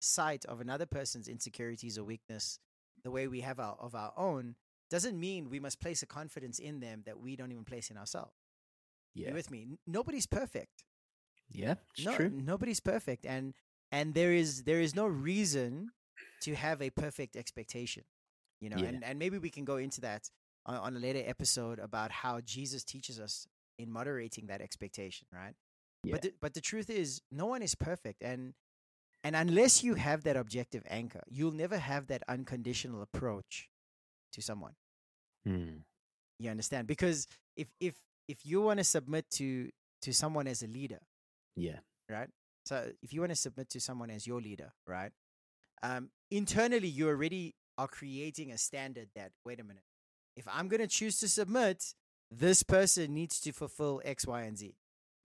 [0.00, 2.58] sight of another person's insecurities or weakness
[3.04, 4.56] the way we have our of our own
[4.90, 7.96] doesn't mean we must place a confidence in them that we don't even place in
[7.96, 8.34] ourselves.
[9.14, 9.28] Yeah.
[9.28, 9.78] You with me?
[9.86, 10.84] Nobody's perfect.
[11.48, 11.74] Yeah.
[12.04, 12.30] No, true.
[12.30, 13.54] nobody's perfect, and
[13.92, 15.90] and there is there is no reason
[16.42, 18.04] to have a perfect expectation.
[18.60, 18.88] You know, Yeah.
[18.88, 20.30] and and maybe we can go into that
[20.66, 23.46] on, on a later episode about how Jesus teaches us
[23.78, 25.54] in moderating that expectation, right?
[26.04, 26.12] Yeah.
[26.12, 28.54] But the, but the truth is, no one is perfect, and
[29.22, 33.68] and unless you have that objective anchor, you'll never have that unconditional approach
[34.32, 34.72] to someone.
[35.46, 35.80] Hmm.
[36.38, 36.86] You understand?
[36.86, 37.94] Because if if
[38.28, 39.70] if you want to submit to
[40.02, 41.00] to someone as a leader,
[41.56, 41.80] Yeah.
[42.08, 42.30] right?
[42.64, 45.12] So if you want to submit to someone as your leader, right?
[45.82, 49.82] Um, internally, you already are creating a standard that wait a minute,
[50.36, 51.94] if I'm going to choose to submit,
[52.30, 54.74] this person needs to fulfill X, Y, and Z.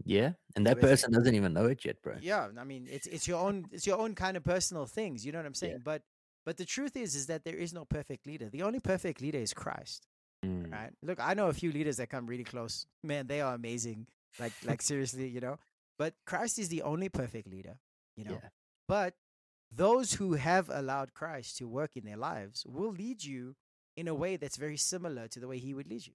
[0.04, 0.32] Yeah.
[0.56, 2.16] And that person doesn't even know it yet, bro.
[2.22, 5.26] Yeah, I mean, it's it's your own it's your own kind of personal things.
[5.26, 5.74] You know what I'm saying?
[5.74, 5.84] Yeah.
[5.84, 6.02] But
[6.46, 8.50] but the truth is, is that there is no perfect leader.
[8.50, 10.08] The only perfect leader is Christ.
[10.46, 10.72] Mm.
[10.72, 10.92] right?
[11.02, 12.86] Look, I know a few leaders that come really close.
[13.04, 14.08] Man, they are amazing.
[14.40, 15.58] Like, like seriously, you know.
[15.98, 17.80] But Christ is the only perfect leader,
[18.16, 18.40] you know.
[18.44, 18.50] Yeah.
[18.88, 19.14] But
[19.72, 23.56] those who have allowed Christ to work in their lives will lead you
[23.96, 26.14] in a way that's very similar to the way He would lead you.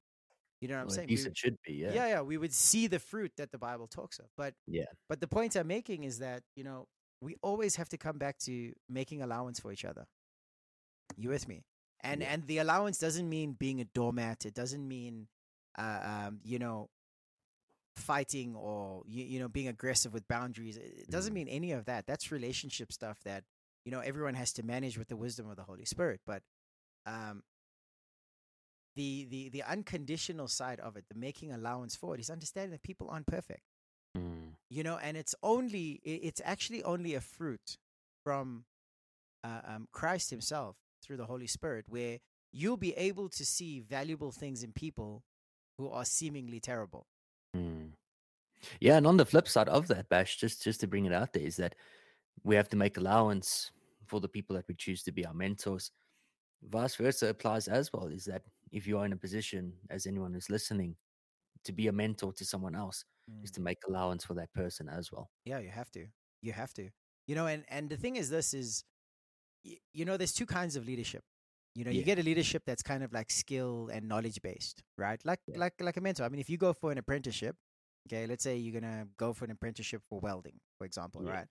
[0.61, 1.07] You know what I'm Well, saying?
[1.07, 1.73] at least We- it should be.
[1.75, 1.93] Yeah.
[1.95, 4.27] yeah, yeah, we would see the fruit that the Bible talks of.
[4.37, 4.85] But Yeah.
[5.09, 6.87] but the point I'm making is that you know
[7.23, 10.07] we always have to come back to making allowance for each other.
[11.17, 11.65] You with me?
[12.03, 12.33] And Yeah.
[12.33, 14.45] and the allowance doesn't mean being a doormat.
[14.47, 15.29] It doesn't mean,
[15.77, 16.91] uh, um, you know,
[17.97, 20.77] fighting or you, you know being aggressive with boundaries.
[20.77, 21.35] It doesn't Mhm.
[21.35, 22.07] mean any of that.
[22.07, 23.45] That's relationship stuff that
[23.85, 26.21] you know everyone has to manage with the wisdom of the Holy Spirit.
[26.27, 26.43] But
[27.07, 27.43] um,
[28.97, 32.83] the the the unconditional side of it, the making allowance for it, is understanding that
[32.83, 33.63] people aren't perfect
[34.17, 34.55] Mm.
[34.69, 37.77] you know and it's only it's actually only a fruit
[38.25, 38.65] from
[39.45, 42.19] uh, um, christ himself through the holy spirit where
[42.53, 45.23] you'll be able to see valuable things in people
[45.79, 47.07] who are seemingly terrible
[47.57, 47.93] Mm.
[48.81, 51.33] Yeah, and on the flip side of that, Bash, just just to bring it out
[51.33, 51.75] there, is that
[52.45, 53.71] we have to make allowance
[54.07, 55.91] for the people that we choose to be our mentors.
[56.63, 58.07] Vice versa applies as well.
[58.07, 60.97] Is that if you are in a position, as anyone who's listening,
[61.65, 63.05] to be a mentor to someone else,
[63.43, 63.55] is mm.
[63.55, 65.31] to make allowance for that person as well.
[65.45, 66.07] yeah you have to.
[66.43, 66.89] You have to.
[67.27, 68.85] You know and and the thing is this is
[69.93, 71.23] you know there's two kinds of leadership.
[71.75, 75.21] You know you get a leadership that's kind of like skill and knowledge based right?
[75.25, 75.59] Like Yeah.
[75.59, 76.25] like like a mentor.
[76.25, 77.57] I mean if you go for an apprenticeship
[78.09, 81.33] okay let's say you're gonna go for an apprenticeship for welding for example Yeah.
[81.33, 81.47] right?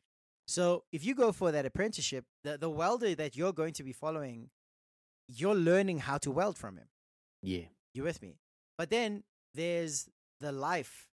[0.47, 3.93] So if you go for that apprenticeship the, the welder that you're going to be
[3.93, 4.49] following
[5.27, 6.87] you're learning how to weld from him
[7.41, 7.65] Yeah.
[7.93, 8.37] you with me
[8.77, 9.23] but then
[9.55, 11.07] there's the life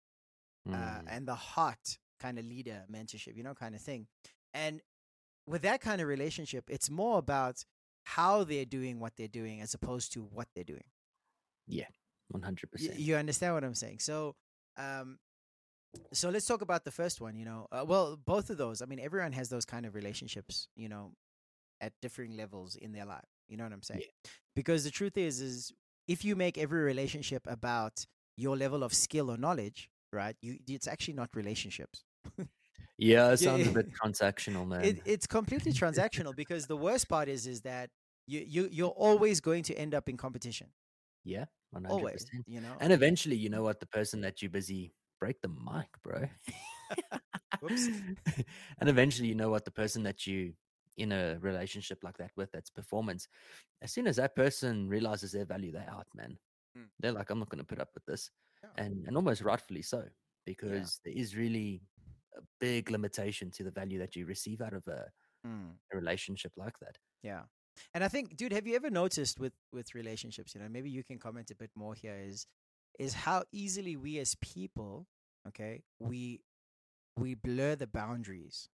[0.70, 1.04] uh, Mm.
[1.10, 4.08] and the heart kind of leader mentorship, you know, kind of thing.
[4.54, 4.82] And
[5.46, 7.66] with that kind of relationship, it's more about
[8.06, 10.86] how they're doing what they're doing as opposed to what they're doing.
[11.68, 11.88] Yeah,
[12.30, 13.00] One hundred Y- percent.
[13.00, 14.00] you understand what I'm saying?
[14.00, 14.36] So,
[14.78, 15.20] um,
[16.14, 17.36] so let's talk about the first one.
[17.36, 18.82] You know, uh, well, both of those.
[18.82, 20.68] I mean, everyone has those kind of relationships.
[20.78, 21.12] You know,
[21.82, 23.28] at differing levels in their life.
[23.50, 24.04] You know what I'm saying?
[24.56, 25.74] Because the truth is, is
[26.08, 28.06] if you make every relationship about
[28.38, 30.36] your level of skill or knowledge, right?
[30.42, 32.04] You, it's actually not relationships.
[32.98, 34.84] Yeah, it sounds a bit transactional, man.
[34.84, 37.90] It, it's completely transactional because the worst part is, is that
[38.28, 40.68] you, you, you're always going to end up in competition.
[41.24, 42.74] yeah, one hundred Always, you know.
[42.80, 43.66] And eventually, you know mm.
[43.66, 43.80] what?
[43.80, 46.28] The person that you're busy break the mic, bro.
[47.62, 47.88] Whoops.
[48.80, 49.66] and eventually, you know what?
[49.66, 50.54] The person that you
[50.98, 53.28] in a relationship like that with, that's performance.
[53.82, 56.38] As soon as that person realizes their value, they're out, man.
[56.78, 56.88] Mm.
[57.00, 58.32] They're like, I'm not going to put up with this,
[58.64, 58.70] Yeah.
[58.84, 60.04] and and almost rightfully so,
[60.46, 61.82] because there is really
[62.38, 65.12] a big limitation to the value that you receive out of a,
[65.46, 65.76] Mm.
[65.92, 66.98] a relationship like that.
[67.22, 67.44] Yeah.
[67.94, 71.04] And I think, dude, have you ever noticed with with relationships, you know, maybe you
[71.04, 72.48] can comment a bit more here is
[73.00, 75.08] is how easily we as people,
[75.48, 76.42] okay, we
[77.18, 78.70] we blur the boundaries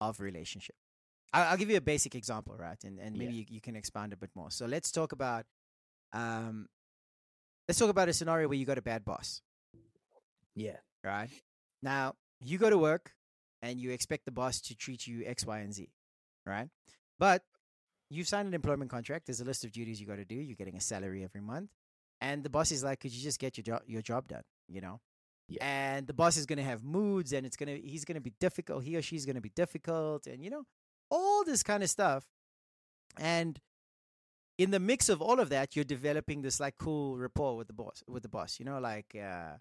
[0.00, 0.76] of relationship.
[1.32, 2.82] I'll give you a basic example, right?
[2.84, 3.40] And and maybe Yeah.
[3.40, 4.50] you, you can expand a bit more.
[4.50, 5.46] So let's talk about
[6.12, 6.68] um
[7.68, 9.42] let's talk about a scenario where you got a bad boss,
[10.54, 10.78] Yeah.
[11.04, 11.30] right?
[11.82, 13.14] Now, you go to work
[13.62, 15.88] and you expect the boss to treat you X, Y, and Z,
[16.46, 16.68] right?
[17.18, 17.44] But
[18.10, 19.26] you've signed an employment contract.
[19.26, 20.34] There's a list of duties you got to do.
[20.34, 21.70] You're getting a salary every month,
[22.20, 24.80] and the boss is like, "Could you just get your job your job done?" You
[24.80, 25.00] know.
[25.48, 25.64] Yeah.
[25.66, 28.84] And the boss is gonna have moods, and it's gonna he's gonna be difficult.
[28.84, 30.64] He or she's gonna be difficult, and you know
[31.10, 32.24] all this kind of stuff.
[33.18, 33.60] And
[34.58, 37.72] in the mix of all of that, you're developing this like cool rapport with the
[37.72, 38.02] boss.
[38.06, 39.56] With the boss, you know, like uh,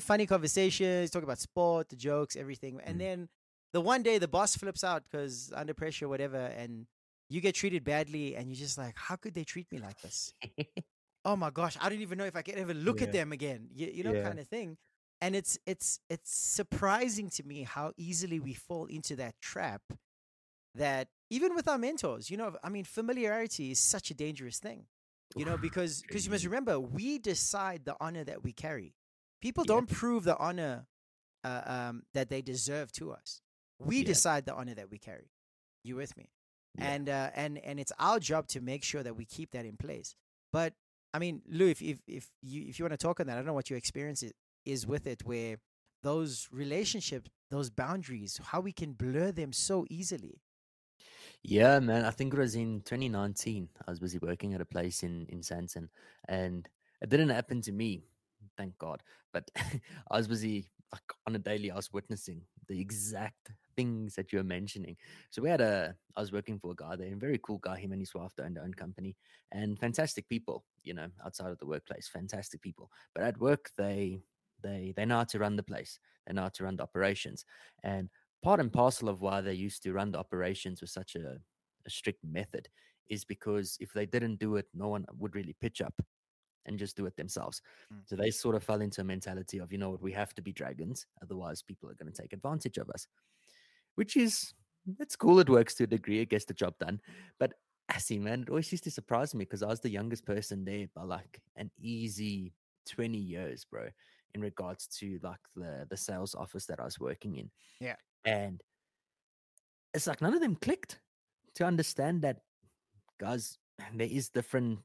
[0.00, 2.80] funny conversations, talk about sport, the jokes, everything.
[2.84, 2.98] And Mm.
[2.98, 3.28] then
[3.72, 6.86] the one day the boss flips out because under pressure, whatever, and
[7.28, 10.32] you get treated badly, and you're just like, how could they treat me like this?
[11.24, 13.08] oh my gosh, I don't even know if I can ever look Yeah.
[13.08, 13.68] at them again.
[13.74, 14.22] You, you know, Yeah.
[14.22, 14.78] kind of thing.
[15.20, 19.82] And it's it's it's surprising to me how easily we fall into that trap.
[20.76, 24.86] That even with our mentors, you know, I mean, familiarity is such a dangerous thing.
[25.34, 28.94] You know, because because you must remember, we decide the honor that we carry.
[29.40, 29.74] People Yeah.
[29.74, 30.86] don't prove the honor
[31.44, 33.40] uh, um, that they deserve to us.
[33.78, 34.06] We Yeah.
[34.06, 35.30] decide the honor that we carry.
[35.84, 36.30] You with me?
[36.78, 36.92] Yeah.
[36.92, 39.76] And uh, and and it's our job to make sure that we keep that in
[39.76, 40.14] place.
[40.52, 40.74] But
[41.12, 43.36] I mean, Llew, if if if you if you want to talk on that, I
[43.36, 44.32] don't know what your experience is,
[44.64, 45.58] is with it, where
[46.02, 50.40] those relationships, those boundaries, how we can blur them so easily.
[51.42, 52.04] Yeah, man.
[52.04, 53.68] I think it was in 2019.
[53.86, 55.88] I was busy working at a place in in Sandton,
[56.28, 56.68] and
[57.00, 58.02] it didn't happen to me,
[58.56, 59.02] thank God.
[59.32, 59.50] But
[60.10, 61.70] I was busy like on a daily.
[61.70, 64.96] I was witnessing the exact things that you're mentioning.
[65.30, 65.94] So we had a.
[66.16, 67.78] I was working for a guy there, a very cool guy.
[67.78, 69.16] Him and his wife owned their own company,
[69.52, 70.64] and fantastic people.
[70.82, 72.90] You know, outside of the workplace, fantastic people.
[73.14, 74.22] But at work, they
[74.62, 76.00] they they know how to run the place.
[76.26, 77.44] They know how to run the operations,
[77.84, 78.10] and
[78.42, 81.38] part and parcel of why they used to run the operations with such a,
[81.86, 82.68] a strict method
[83.08, 85.94] is because if they didn't do it, no one would really pitch up
[86.66, 87.62] and just do it themselves.
[87.92, 88.00] Mm.
[88.06, 90.42] So they sort of fell into a mentality of, you know what, we have to
[90.42, 93.06] be dragons, otherwise people are going to take advantage of us.
[93.94, 94.52] Which is
[95.00, 97.00] it's cool, it works to a degree, it gets the job done.
[97.38, 97.54] But
[97.88, 100.64] I see, man, it always used to surprise me because I was the youngest person
[100.64, 102.52] there by like an easy
[102.86, 103.88] 20 years, bro,
[104.34, 107.50] in regards to like the the sales office that I was working in.
[107.80, 107.96] Yeah.
[108.26, 108.60] And
[109.94, 111.00] it's like none of them clicked
[111.54, 112.40] to understand that
[113.18, 113.58] guys,
[113.94, 114.80] there is different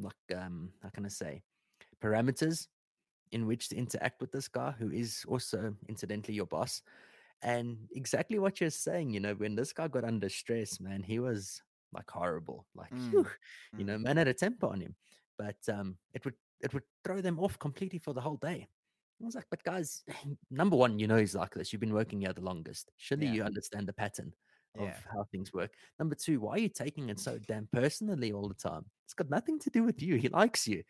[0.00, 1.42] like um how can I say
[2.02, 2.66] parameters
[3.32, 6.82] in which to interact with this guy who is also incidentally your boss.
[7.42, 11.18] And exactly what you're saying, you know, when this guy got under stress, man, he
[11.18, 11.60] was
[11.92, 12.66] like horrible.
[12.74, 13.26] Like, Mm, phew,
[13.76, 13.88] you mm.
[13.88, 14.94] know, man had a temper on him.
[15.36, 18.68] But um it would it would throw them off completely for the whole day.
[19.24, 20.04] I was like, but guys,
[20.50, 21.72] number one, you know he's like this.
[21.72, 22.90] You've been working here the longest.
[22.96, 23.32] Surely Yeah.
[23.32, 24.32] you understand the pattern
[24.78, 24.96] of Yeah.
[25.12, 25.72] how things work.
[25.98, 28.84] Number two, why are you taking it so damn personally all the time?
[29.06, 30.16] It's got nothing to do with you.
[30.16, 30.82] He likes you.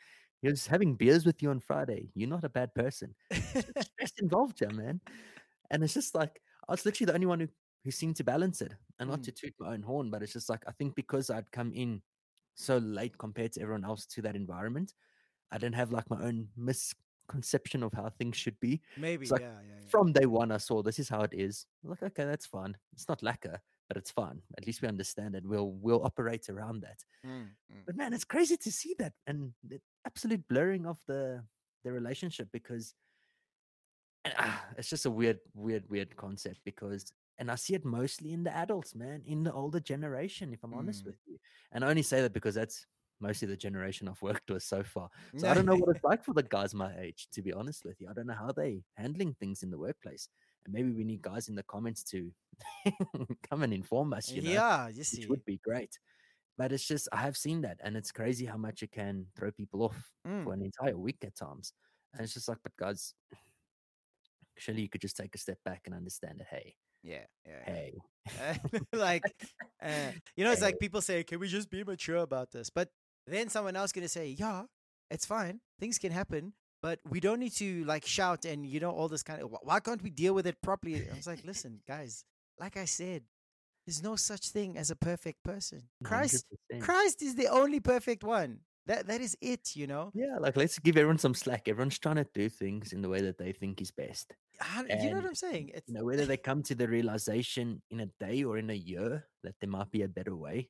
[0.42, 2.10] He was having beers with you on Friday.
[2.14, 3.14] You're not a bad person.
[3.32, 5.00] Stress involved here, man.
[5.70, 7.48] And it's just like I was literally the only one who,
[7.84, 8.74] who seemed to balance it.
[8.98, 9.24] And not Mm.
[9.24, 12.02] to toot my own horn, but it's just like I think because I'd come in
[12.56, 14.92] so late compared to everyone else to that environment,
[15.52, 16.48] I didn't have like my own
[17.26, 18.80] misconception of how things should be.
[18.96, 19.88] Maybe, like yeah, yeah, yeah.
[19.88, 21.66] From day one, I saw this is how it is.
[21.82, 22.76] Like, okay, that's fine.
[22.92, 23.58] It's not lekker,
[23.88, 24.40] but it's fine.
[24.58, 25.44] At least we understand it.
[25.46, 26.98] We'll we'll operate around that.
[27.26, 27.82] Mm, mm.
[27.86, 31.42] But man, it's crazy to see that and the absolute blurring of the
[31.84, 32.94] the relationship because
[34.24, 38.32] and, ah, it's just a weird, weird, weird concept because and I see it mostly
[38.32, 41.06] in the adults, man, in the older generation, if I'm honest Mm.
[41.06, 41.36] with you.
[41.72, 42.86] And I only say that because that's
[43.20, 45.08] mostly the generation I've worked with so far.
[45.36, 47.84] So I don't know what it's like for the guys my age, to be honest
[47.84, 48.08] with you.
[48.10, 50.28] I don't know how they handling things in the workplace.
[50.64, 52.32] And maybe we need guys in the comments to
[53.50, 55.98] come and inform us, you know yeah, you which would be great.
[56.56, 59.50] But it's just I have seen that, and it's crazy how much it can throw
[59.50, 60.44] people off Mm.
[60.44, 61.72] for an entire week at times.
[62.12, 63.14] And it's just like, but guys,
[64.56, 66.46] surely you could just take a step back and understand that.
[66.48, 67.64] Hey, Yeah, yeah.
[67.66, 68.02] hey,
[68.92, 69.24] like,
[69.82, 70.66] uh, you know, it's Hey.
[70.66, 72.88] like people say, "Can we just be mature about this?" But
[73.26, 74.64] then someone else gonna say, "Yeah,
[75.10, 75.60] it's fine.
[75.80, 79.22] Things can happen, but we don't need to like shout and you know all this
[79.22, 79.54] kind of.
[79.62, 82.24] Why can't we deal with it properly?" I was like, "Listen, guys.
[82.58, 83.24] Like I said,
[83.86, 85.88] there's no such thing as a perfect person.
[86.04, 86.80] Christ, 100%.
[86.82, 88.60] Christ is the only perfect one.
[88.86, 89.74] That that is it.
[89.74, 90.10] You know.
[90.14, 91.68] Yeah, like let's give everyone some slack.
[91.68, 94.34] Everyone's trying to do things in the way that they think is best.
[94.60, 95.70] How- you know what I'm saying?
[95.74, 98.74] It's You know, whether they come to the realization in a day or in a
[98.74, 100.68] year that there might be a better way,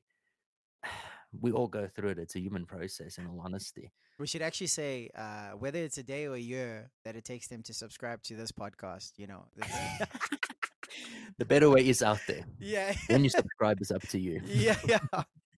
[1.41, 2.19] we all go through it.
[2.19, 3.91] It's a human process, in all honesty.
[4.19, 7.47] We should actually say uh, whether it's a day or a year that it takes
[7.47, 9.11] them to subscribe to this podcast.
[9.17, 10.07] You know, the-
[11.37, 12.45] the better way is out there.
[12.59, 14.41] yeah, When you subscribe, is up to you.
[14.45, 14.99] yeah, yeah,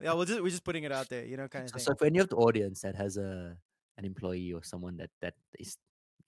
[0.02, 0.14] yeah.
[0.14, 1.84] We're just we're just putting it out there, you know, kind of So, thing.
[1.86, 3.56] so for any of the audience that has a
[3.98, 5.78] an employee or someone that that is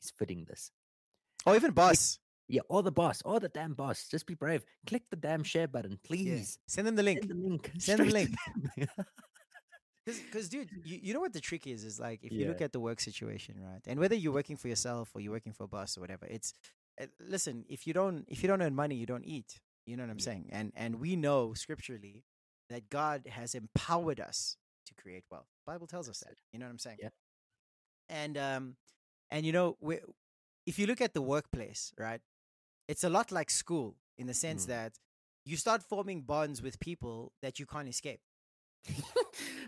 [0.01, 0.71] is fitting this,
[1.45, 4.63] or even boss, yeah, or the boss, or the damn boss, just be brave.
[4.87, 5.97] Click the damn share button, yeah.
[6.07, 6.59] please.
[6.67, 7.21] send them the link.
[7.23, 7.71] Send the link.
[7.79, 9.05] Send the straight to them.
[10.05, 11.83] Because, dude, you, you know what the trick is?
[11.83, 13.81] Is like if you look at the work situation, right?
[13.85, 16.53] And whether you're working for yourself or you're working for a boss or whatever, it's
[17.01, 17.65] uh, listen.
[17.69, 19.59] If you don't if you don't earn money, you don't eat.
[19.85, 20.23] You know what I'm Yeah.
[20.25, 20.49] saying?
[20.51, 22.23] And and we know scripturally
[22.69, 24.57] that God has empowered us
[24.87, 25.47] to create wealth.
[25.65, 26.35] Bible tells us that.
[26.51, 26.97] You know what I'm saying?
[27.03, 27.13] Yep.
[28.09, 28.75] And um,
[29.29, 29.99] and you know, we,
[30.65, 32.21] if you look at the workplace, right?
[32.87, 34.69] It's a lot like school in the sense Mm.
[34.69, 34.93] that
[35.45, 38.21] you start forming bonds with people that you can't escape.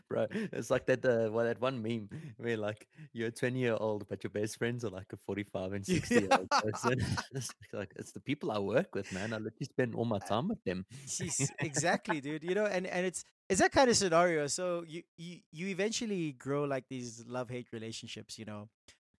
[0.09, 3.75] Bro, it's like that uh, well, that one meme where like you're a 20 year
[3.79, 7.01] old, but your best friends are like a 45 and 60 year old person.
[7.33, 9.33] it's like it's the people I work with, man.
[9.33, 10.85] I literally spend all my time with them.
[11.07, 12.43] Jeez, exactly, dude.
[12.43, 14.47] You know, and and it's it's that kind of scenario.
[14.47, 18.69] So you you you eventually grow like these love hate relationships, you know,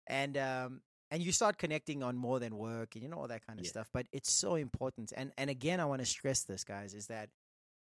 [0.07, 0.80] and um
[1.11, 3.64] and you start connecting on more than work and you know all that kind of
[3.64, 3.70] Yeah.
[3.70, 3.88] stuff.
[3.93, 5.12] But it's so important.
[5.16, 7.28] And and again, I want to stress this, guys, is that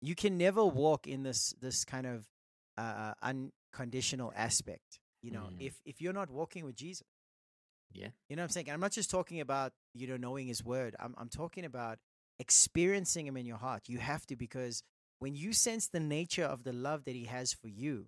[0.02, 2.26] you can never walk in this this kind of
[2.78, 5.00] uh, unconditional aspect.
[5.22, 5.58] You know, Mm.
[5.62, 7.08] if if you're not walking with Jesus,
[7.91, 8.10] Yeah.
[8.30, 8.70] you know what I'm saying.
[8.70, 10.96] I'm not just talking about you know knowing His Word.
[11.00, 12.00] I'm I'm talking about
[12.39, 13.89] experiencing Him in your heart.
[13.89, 14.84] You have to because
[15.20, 18.08] when you sense the nature of the love that He has for you,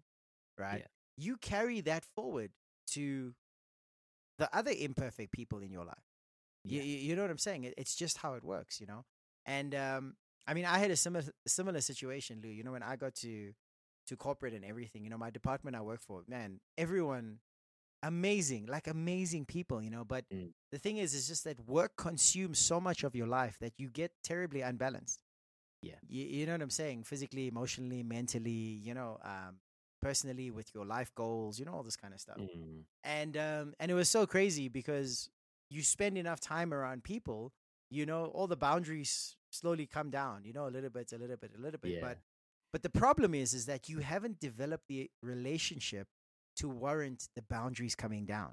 [0.57, 0.79] right?
[0.81, 0.87] Yeah.
[1.17, 2.51] You carry that forward
[2.91, 3.33] to
[4.37, 6.03] the other imperfect people in your life.
[6.63, 6.83] You, Yeah.
[6.83, 7.63] you, you know what I'm saying?
[7.63, 9.03] It, it's just how it works, you know.
[9.45, 10.15] And um,
[10.47, 12.49] I mean, I had a similar similar situation, Llew.
[12.51, 13.53] You know, when I got to
[14.07, 17.39] to corporate and everything, you know, my department I work for, man, everyone
[18.03, 20.05] amazing, like amazing people, you know.
[20.05, 20.53] But Mm.
[20.71, 23.89] the thing is, is just that work consumes so much of your life that you
[23.89, 25.21] get terribly unbalanced.
[25.81, 25.95] Yeah.
[26.07, 27.03] you, you know what I'm saying?
[27.03, 28.49] Physically, emotionally, mentally,
[28.83, 29.59] you know, um,
[30.01, 32.83] personally, with your life goals, you know, all this kind of stuff Mm.
[33.03, 35.29] and um and it was so crazy because
[35.69, 37.53] you spend enough time around people
[37.89, 41.39] you know all the boundaries slowly come down you know a little bit a little
[41.43, 42.01] bit a little bit Yeah.
[42.07, 42.17] but
[42.73, 46.07] but the problem is is that you haven't developed the relationship
[46.59, 48.51] to warrant the boundaries coming down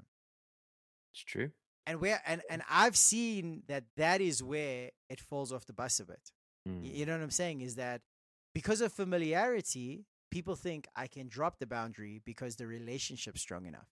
[1.13, 1.49] It's true.
[1.87, 5.99] and where and and i've seen that that is where it falls off the bus
[5.99, 6.25] a bit
[6.67, 6.81] Mm.
[6.97, 8.01] you know what i'm saying is that
[8.59, 13.89] because of familiarity people think i can drop the boundary because the relationship's strong enough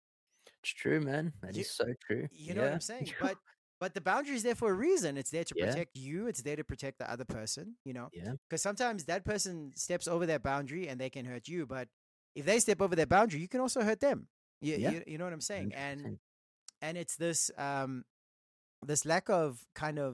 [0.63, 1.33] It's true, man.
[1.41, 2.25] That is You- so true.
[2.31, 3.07] You know what I'm saying?
[3.25, 3.37] But
[3.83, 5.11] but the boundary is there for a reason.
[5.21, 5.65] It's there to Yeah.
[5.67, 6.27] protect you.
[6.31, 7.65] It's there to protect the other person.
[7.87, 8.33] You know, yeah.
[8.43, 11.65] because sometimes that person steps over that boundary and they can hurt you.
[11.75, 11.85] But
[12.39, 14.19] if they step over their boundary, you can also hurt them.
[14.61, 14.91] You, Yeah.
[14.91, 15.73] you, you know what I'm saying?
[15.87, 16.19] And 100%.
[16.81, 17.91] and it's this um
[18.91, 19.49] this lack of
[19.83, 20.11] kind of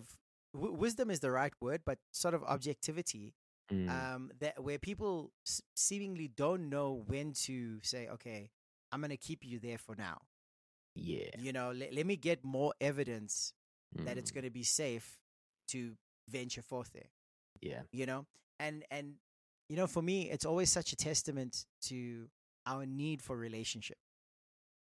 [0.54, 3.34] w- wisdom is the right word, but sort of objectivity
[3.72, 3.88] Mm.
[3.98, 8.50] um that where people s- seemingly don't know when to say, okay,
[8.92, 10.18] I'm gonna keep you there for now.
[10.96, 11.30] yeah.
[11.38, 13.54] You know, let me get more evidence
[13.96, 14.36] that it's Mm.
[14.36, 15.18] going to be safe
[15.70, 15.96] to
[16.30, 17.10] venture forth there
[17.62, 17.84] Yeah.
[17.92, 18.26] you know
[18.60, 19.16] and and
[19.70, 22.30] you know for me it's always such a testament to
[22.66, 23.98] our need for relationship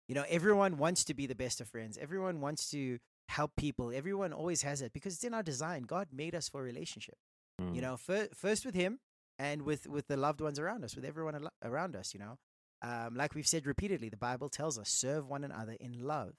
[0.08, 2.99] you know everyone wants to be the best of friends everyone wants to
[3.30, 6.62] help people everyone always has it because it's in our design god made us for
[6.64, 7.18] relationship
[7.60, 7.82] you Mm.
[7.82, 8.99] know fir- first with him
[9.39, 12.38] and with with the loved ones around us with everyone al- around us you know
[12.82, 16.34] um like we've said repeatedly the bible tells us serve one another in love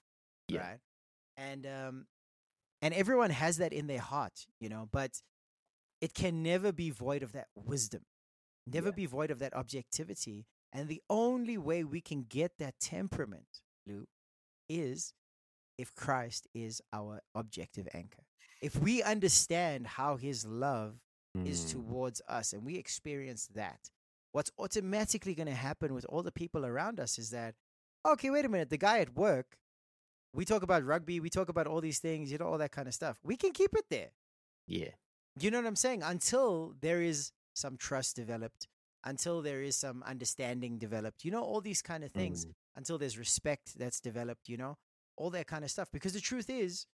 [0.48, 0.60] Yeah.
[0.66, 0.80] right
[1.36, 2.06] and um
[2.86, 5.12] and everyone has that in their heart you know but
[6.00, 8.02] it can never be void of that wisdom
[8.66, 8.94] never Yeah.
[9.02, 13.50] be void of that objectivity and the only way we can get that temperament
[13.88, 14.04] llew
[14.68, 15.12] is
[15.78, 18.24] if christ is our objective anchor
[18.62, 20.92] if we understand how his love
[21.44, 21.72] is Mm.
[21.72, 23.90] towards us and we experience that
[24.32, 27.54] what's automatically going to happen with all the people around us is that
[28.12, 29.58] okay wait a minute the guy at work
[30.36, 32.88] we talk about rugby we talk about all these things you know all that kind
[32.88, 34.10] of stuff we can keep it there
[34.66, 34.90] Yeah.
[35.38, 38.68] you know what i'm saying until there is some trust developed
[39.04, 42.52] until there is some understanding developed you know all these kind of things Mm.
[42.76, 44.76] until there's respect that's developed you know
[45.16, 46.86] all that kind of stuff because the truth is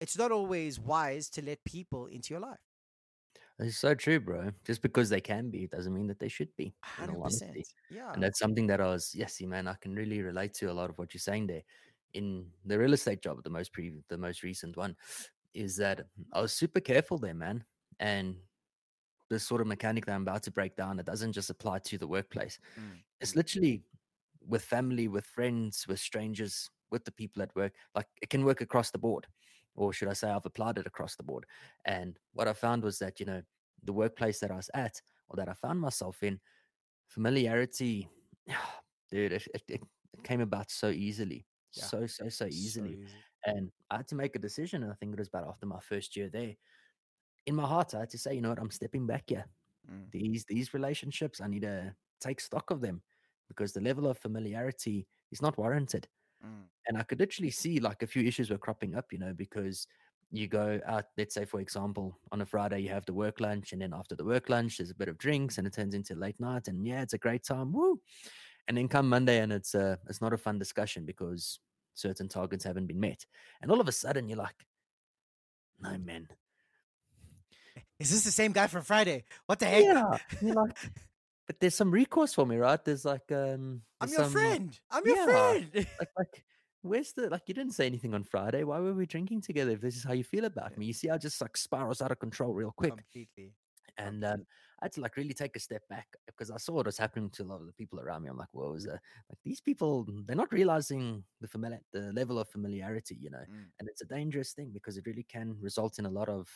[0.00, 2.60] it's not always wise to let people into your life
[3.58, 4.50] It's so true, bro.
[4.66, 6.74] Just because they can be, it doesn't mean that they should be.
[6.98, 10.66] 100% yeah And that's something that I was, yes, man, I can really relate to
[10.70, 11.62] a lot of what you're saying there.
[12.14, 14.96] In the real estate job, the most pre, the most recent one,
[15.54, 17.64] is that I was super careful there, man.
[18.00, 18.36] And
[19.28, 21.98] this sort of mechanic that I'm about to break down, it doesn't just apply to
[21.98, 22.58] the workplace.
[22.78, 23.84] Mm, It's literally
[24.46, 27.74] with family, with friends, with strangers, with the people at work.
[27.94, 29.26] Like it can work across the board.
[29.74, 31.46] Or should I say I've applied it across the board.
[31.84, 33.42] And what I found was that, you know,
[33.82, 36.40] the workplace that I was at or that I found myself in,
[37.08, 38.08] familiarity,
[39.10, 39.82] dude, it, it, it
[40.14, 41.46] it came about so easily.
[41.76, 41.84] Yeah.
[41.84, 42.98] So, so, so easily.
[43.02, 43.14] easy.
[43.44, 44.82] And I had to make a decision.
[44.82, 46.54] And I think it was about after my first year there.
[47.46, 49.44] In my heart, I had to say, you know what, I'm stepping back here.
[49.90, 50.10] Mm.
[50.10, 53.02] These these relationships, I need to take stock of them
[53.48, 56.08] because the level of familiarity is not warranted.
[56.44, 56.64] Mm.
[56.88, 59.86] And I could literally see like a few issues were cropping up, you know, because
[60.32, 63.72] you go out, let's say, for example, on a Friday, you have the work lunch,
[63.72, 66.14] and then after the work lunch, there's a bit of drinks and it turns into
[66.14, 66.68] late night.
[66.68, 67.72] And yeah, it's a great time.
[67.72, 68.00] Woo.
[68.68, 71.60] And then come Monday, and it's uh, it's not a fun discussion because
[71.94, 73.24] certain targets haven't been met.
[73.62, 74.56] And all of a sudden, you're like,
[75.80, 76.28] no, man.
[77.98, 79.24] Is this the same guy from Friday?
[79.46, 79.84] What the heck?
[79.84, 80.18] Yeah.
[80.42, 80.76] You're like,
[81.46, 82.82] but there's some recourse for me, right?
[82.84, 84.78] There's like, um, I'm your some- friend.
[84.90, 85.24] I'm your Yeah.
[85.24, 85.70] friend.
[85.98, 86.44] like like
[86.82, 89.80] where's the like you didn't say anything on friday why were we drinking together if
[89.80, 92.20] this is how you feel about me you see I just like spirals out of
[92.20, 93.54] control real quick Completely.
[93.98, 94.46] and um,
[94.80, 97.30] i had to like really take a step back because i saw what was happening
[97.30, 99.00] to a lot of the people around me i'm like whoa is that
[99.30, 103.72] like these people they're not realizing the familiar the level of familiarity you know Mm.
[103.78, 106.48] and it's a dangerous thing because it really can result in a lot of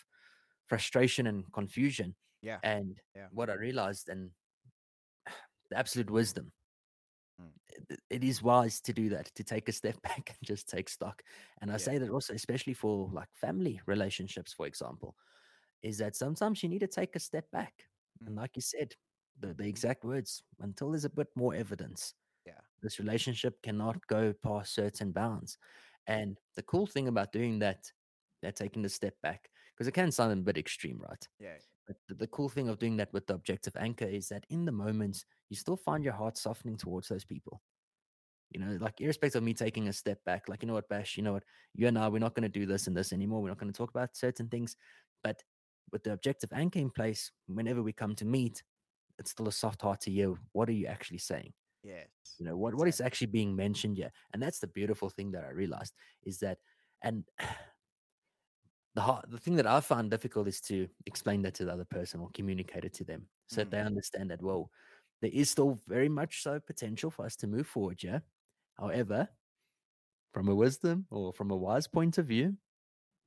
[0.67, 2.61] frustration and confusion Yeah.
[2.63, 3.29] and Yeah.
[3.31, 4.31] what i realized and
[5.71, 6.53] the absolute wisdom
[7.41, 7.51] Mm.
[7.69, 10.89] it- it is wise to do that, to take a step back and just take
[10.89, 11.23] stock.
[11.61, 11.85] And I Yeah.
[11.85, 15.17] say that also, especially for like family relationships, for example,
[15.83, 17.87] is that sometimes you need to take a step back.
[18.21, 18.41] And Mm.
[18.41, 18.95] like you said,
[19.39, 22.15] the, the exact words, until there's a bit more evidence,
[22.47, 22.61] Yeah.
[22.83, 25.59] this relationship cannot go past certain bounds.
[26.07, 27.93] And the cool thing about doing that,
[28.43, 31.29] that taking the step back, because it can sound a bit extreme, right?
[31.39, 31.59] Yeah.
[31.87, 34.65] But the, the cool thing of doing that with the objective anchor is that in
[34.65, 37.63] the moment, you still find your heart softening towards those people.
[38.51, 41.17] You know, like irrespective of me taking a step back, like, you know what, Bash,
[41.17, 41.45] you know what,
[41.75, 43.41] you and I, we're not going to do this and this anymore.
[43.41, 44.77] We're not going to talk about certain things.
[45.23, 45.43] But
[45.93, 48.63] with the objective anchor in place, whenever we come to meet,
[49.19, 50.39] it's still a soft heart to you.
[50.53, 51.53] what are you actually saying?
[51.83, 52.09] Yes.
[52.39, 54.13] You know, what, what is actually being mentioned here?
[54.33, 56.59] And that's the beautiful thing that I realized is that,
[57.03, 57.25] and
[58.95, 61.85] the hard, the thing that I found difficult is to explain that to the other
[61.85, 63.87] person or communicate it to them so that they mm-hmm.
[63.87, 64.71] understand that, well,
[65.23, 68.03] there is still very much so potential for us to move forward.
[68.03, 68.21] Yeah.
[68.79, 69.29] However,
[70.33, 72.57] from a wisdom or from a wise point of view,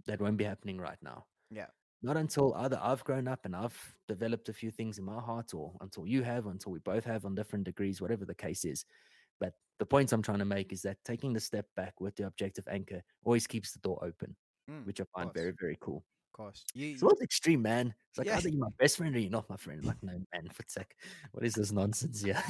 [0.05, 1.25] that won't be happening right now.
[1.51, 1.67] Yeah.
[2.03, 5.53] Not until either I've grown up and I've developed a few things in my heart,
[5.53, 8.85] or until you have, until we both have on different degrees, whatever the case is.
[9.39, 12.27] But the point I'm trying to make is that taking the step back with the
[12.27, 14.35] objective anchor always keeps the door open,
[14.69, 15.33] Mm, which I find course.
[15.33, 16.05] very, very cool.
[16.33, 16.65] Of course.
[16.73, 17.95] You, So it's extreme, man.
[18.09, 18.37] It's like Yeah.
[18.37, 19.83] either you're my best friend or you're not my friend.
[19.85, 20.95] Like, no, man, for sec.
[21.31, 22.41] What is this nonsense here?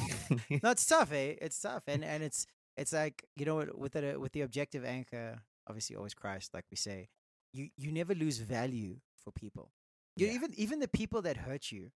[0.62, 1.34] no, it's tough, eh?
[1.40, 2.46] It's tough, and and it's
[2.76, 6.64] it's like you know what, with the with the objective anchor, obviously always Christ, like
[6.70, 7.08] we say,
[7.52, 9.72] you you never lose value for people.
[10.16, 10.34] You Yeah.
[10.34, 11.90] even even the people that hurt you,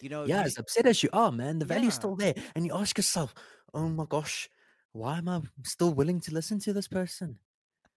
[0.00, 0.24] you know.
[0.24, 1.98] yeah, you- as upset as you are, man, the value's Yeah.
[2.00, 2.34] still there.
[2.54, 3.34] And you ask yourself,
[3.72, 4.48] oh my gosh,
[4.92, 7.38] why am I still willing to listen to this person?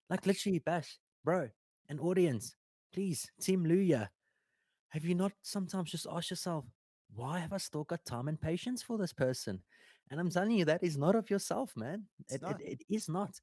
[0.09, 1.49] Like, literally, Bash, bro,
[1.89, 2.55] an audience,
[2.93, 4.09] please, Team Luya,
[4.89, 6.65] have you not sometimes just asked yourself,
[7.13, 9.61] why have I still got time and patience for this person?
[10.09, 12.07] And I'm telling you, that is not of yourself, man.
[12.29, 13.31] It, it, it is not.
[13.31, 13.41] Mm.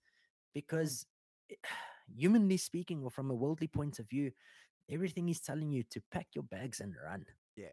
[0.54, 1.06] Because
[1.50, 1.58] eh, it-
[2.16, 4.32] humanly speaking, or from a worldly point of view,
[4.90, 7.24] everything is telling you to pack your bags and run.
[7.56, 7.68] Yeah.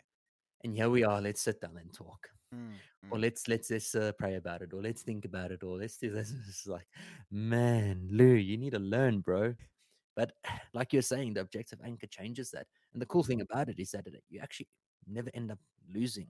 [0.64, 1.22] And here we are.
[1.22, 2.74] Let's sit down and talk, Mm,
[3.10, 3.22] or mm.
[3.22, 6.12] let's let's let's uh, pray about it, or let's think about it, or let's do
[6.12, 6.34] this.
[6.48, 6.88] It's like,
[7.32, 9.56] man, Llew, you need to learn, bro.
[10.16, 10.34] But
[10.74, 12.68] like you're saying, the objective anchor changes that.
[12.94, 14.68] And the cool thing about it is that it, you actually
[15.08, 15.60] never end up
[15.94, 16.30] losing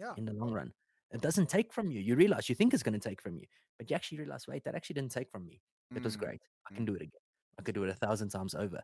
[0.00, 0.14] Yeah.
[0.16, 0.72] in the long run.
[1.12, 2.00] It doesn't take from you.
[2.00, 3.46] You realize you think it's going to take from you,
[3.78, 5.60] but you actually realize, wait, that actually didn't take from me.
[5.94, 6.42] It was Mm, great.
[6.70, 6.86] I can mm.
[6.86, 7.20] do it again.
[7.58, 8.80] I could do it a thousand times over.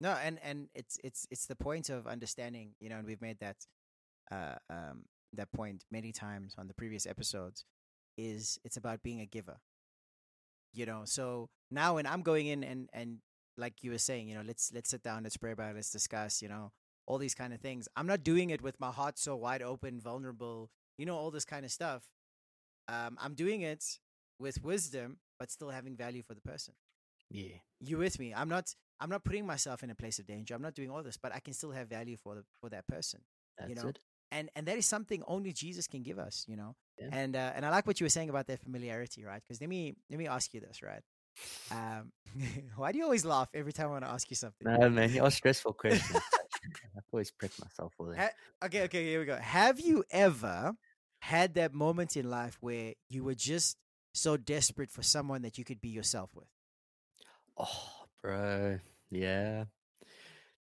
[0.00, 3.38] No, and and it's it's it's the point of understanding, you know, and we've made
[3.40, 3.56] that
[4.30, 7.64] uh um that point many times on the previous episodes
[8.16, 9.58] is it's about being a giver.
[10.72, 13.18] You know, so now when I'm going in and and
[13.56, 15.90] like you were saying, you know, let's let's sit down, let's pray about it, let's
[15.90, 16.72] discuss, you know,
[17.06, 17.88] all these kind of things.
[17.96, 21.44] I'm not doing it with my heart so wide open, vulnerable, you know, all this
[21.44, 22.04] kind of stuff.
[22.88, 23.84] Um I'm doing it
[24.38, 26.74] with wisdom but still having value for the person
[27.30, 27.56] Yeah.
[27.80, 30.62] you with me i'm not i'm not putting myself in a place of danger i'm
[30.62, 33.20] not doing all this but i can still have value for the for that person
[33.58, 33.98] That's know, it.
[34.30, 37.08] and and that is something only jesus can give us you know Yeah.
[37.12, 39.68] and uh, and i like what you were saying about that familiarity right because let
[39.70, 41.02] me let me ask you this right
[41.70, 42.12] um
[42.76, 45.10] why do you always laugh every time i want to ask you something No, man,
[45.12, 46.20] you're a stressful questions.
[46.96, 48.18] I've always prepped myself for that.
[48.18, 50.72] Ha- okay okay here we go have you ever
[51.20, 53.76] had that moment in life where you were just
[54.12, 56.48] so desperate for someone that you could be yourself with
[57.56, 57.92] Oh,
[58.22, 58.78] bro.
[59.10, 59.64] Yeah.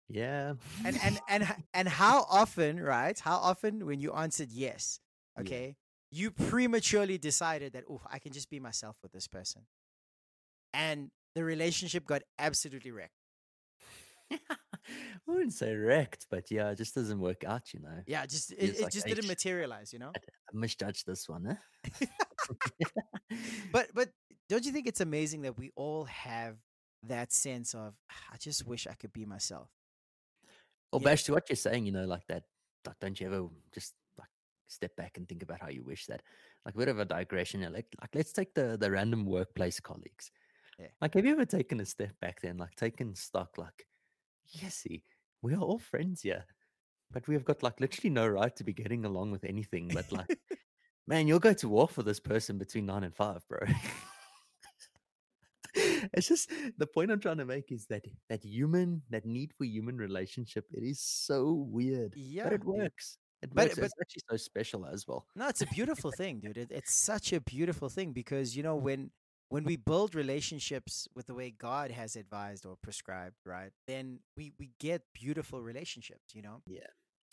[0.07, 0.53] Yeah.
[0.83, 3.17] and and and and how often, right?
[3.19, 4.99] How often when you answered yes,
[5.37, 5.41] Yeah.
[5.41, 5.75] okay,
[6.11, 9.65] you prematurely decided that oh, I can just be myself with this person,
[10.73, 13.13] and the relationship got absolutely wrecked.
[14.31, 14.37] I
[15.27, 18.01] wouldn't say wrecked, but yeah, it just doesn't work out, you know.
[18.07, 20.11] Yeah, just it, it like just didn't materialize, you know.
[20.15, 20.19] I
[20.53, 22.05] misjudged this one, eh?
[23.71, 24.09] But but
[24.47, 26.57] don't you think it's amazing that we all have
[27.03, 29.69] that sense of ah, I just wish I could be myself.
[30.91, 31.09] Well, Yeah.
[31.09, 32.43] Bash, to what you're saying, you know, like that,
[32.85, 34.29] like, don't you ever just like
[34.67, 36.21] step back and think about how you wish that?
[36.65, 37.61] Like, a bit of a digression.
[37.61, 40.31] Like, like let's take the the random workplace colleagues.
[40.79, 40.87] Yeah.
[41.01, 43.85] Like, have you ever taken a step back then, like taken stock, like,
[44.47, 44.85] yes,
[45.41, 46.45] we are all friends here,
[47.11, 49.89] but we have got like literally no right to be getting along with anything.
[49.93, 50.27] But like,
[51.07, 53.59] man, you'll go to war for this person between nine and five, bro.
[56.13, 59.65] it's just the point I'm trying to make is that that human, that need for
[59.65, 63.17] human relationship, it is so weird, Yeah, but it works.
[63.41, 63.75] It But- works.
[63.75, 65.25] but- it's actually so special as well.
[65.35, 66.57] No, it's a beautiful thing, dude.
[66.57, 69.11] It, it's such a beautiful thing because you know when
[69.49, 73.71] when we build relationships with the way God has advised or prescribed, right?
[73.87, 76.61] Then we we get beautiful relationships, you know.
[76.67, 76.85] Yeah.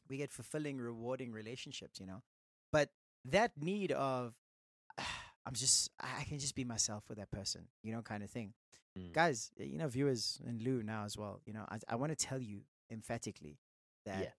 [0.09, 2.22] We get fulfilling, rewarding relationships, you know.
[2.72, 2.91] But
[3.24, 4.35] that need of
[5.47, 8.53] I'm just I can just be myself with that person, you know, kind of thing.
[8.99, 9.13] Mm.
[9.13, 12.17] Guys, you know, viewers and Llew now as well, you know, I I want to
[12.17, 13.59] tell you emphatically
[14.05, 14.31] that Yeah.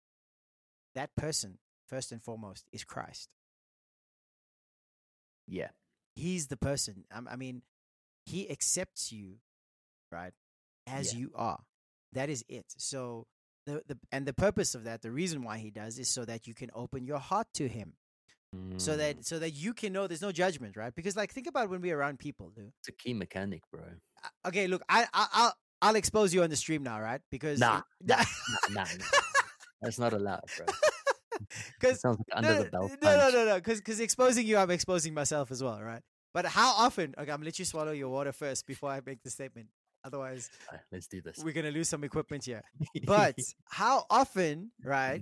[0.95, 3.29] that person first and foremost is Christ.
[5.47, 5.69] Yeah.
[6.15, 7.05] He's the person.
[7.11, 7.61] I, I mean,
[8.25, 9.35] he accepts you,
[10.11, 10.33] right,
[10.85, 11.19] as Yeah.
[11.19, 11.59] you are.
[12.13, 12.65] That is it.
[12.77, 13.27] So
[13.65, 16.47] the the and the purpose of that, the reason why he does, is so that
[16.47, 17.93] you can open your heart to him,
[18.77, 18.97] so Mm.
[18.97, 20.93] that so that you can know there's no judgment, right?
[20.95, 22.71] Because like think about when we're around people, Llew.
[22.79, 23.81] it's a key mechanic, bro.
[24.45, 27.21] Okay, look, I, I I'll I'll expose you on the stream now, right?
[27.29, 28.23] Because Nah, Nah,
[28.71, 29.05] nah, nah.
[29.81, 30.65] That's not allowed, bro.
[31.79, 32.91] Because sounds like under no, the belt.
[33.03, 36.01] no, no, no, no, because because exposing you, I'm exposing myself as well, right?
[36.33, 37.13] But how often?
[37.17, 39.67] Okay, I'm gonna let you swallow your water first before I make the statement.
[40.03, 41.37] Otherwise, Alright, let's do this.
[41.43, 42.63] we're gonna lose some equipment here.
[43.05, 43.35] But
[43.69, 45.21] how often, right,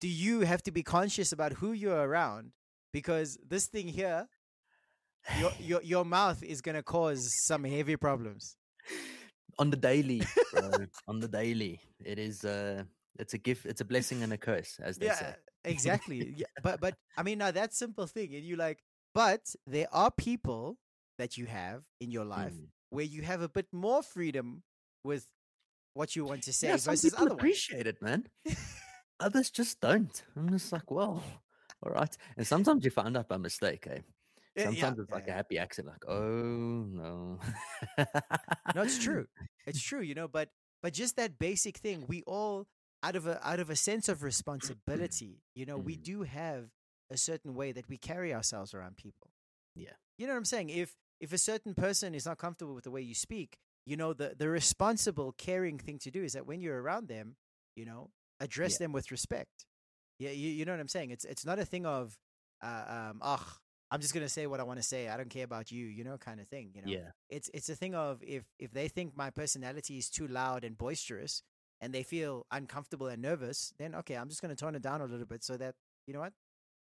[0.00, 2.52] do you have to be conscious about who you're around?
[2.96, 4.26] Because this thing here,
[5.38, 8.56] your your your mouth is gonna cause some heavy problems.
[9.58, 10.22] on the daily,
[10.52, 10.86] bro.
[11.06, 12.84] on the daily, it is uh
[13.18, 13.66] it's a gift.
[13.66, 15.34] It's a blessing and a curse, as they yeah, say.
[15.64, 16.32] exactly.
[16.36, 18.80] yeah, but but I mean now that simple thing, and you like,
[19.14, 20.78] but there are people
[21.18, 22.68] that you have in your life Mm.
[22.88, 24.62] where you have a bit more freedom
[25.04, 25.28] with
[25.92, 28.24] what you want to say Yeah, versus people other appreciate it, man.
[29.20, 30.16] Others just don't.
[30.36, 31.22] I'm just like, well,
[31.86, 32.16] all right.
[32.36, 34.00] And sometimes you find out by mistake, eh?
[34.56, 35.32] Yeah, yeah, Sometimes it's yeah, like yeah.
[35.32, 37.38] a happy accident, like, oh no.
[38.74, 39.26] No, it's true.
[39.66, 40.50] It's true, you know, but
[40.82, 42.66] but just that basic thing, we all
[43.02, 46.02] out of a out of a sense of responsibility, you know, we Mm.
[46.02, 46.70] do have
[47.10, 49.30] a certain way that we carry ourselves around people.
[49.74, 49.92] Yeah.
[50.18, 50.70] You know what I'm saying?
[50.70, 54.12] If if a certain person is not comfortable with the way you speak, you know,
[54.14, 57.36] the the responsible caring thing to do is that when you're around them,
[57.76, 58.10] you know,
[58.40, 58.78] address Yeah.
[58.78, 59.66] them with respect.
[60.18, 61.10] Yeah, you, you know what I'm saying?
[61.10, 62.16] It's it's not a thing of
[62.62, 63.46] uh, um ugh,
[63.90, 65.08] I'm just gonna say what I want to say.
[65.08, 66.70] I don't care about you, you know, kind of thing.
[66.74, 67.10] You know, yeah.
[67.28, 70.76] it's it's a thing of if if they think my personality is too loud and
[70.76, 71.42] boisterous
[71.80, 75.00] and they feel uncomfortable and nervous then okay i'm just going to tone it down
[75.00, 75.74] a little bit so that
[76.06, 76.32] you know what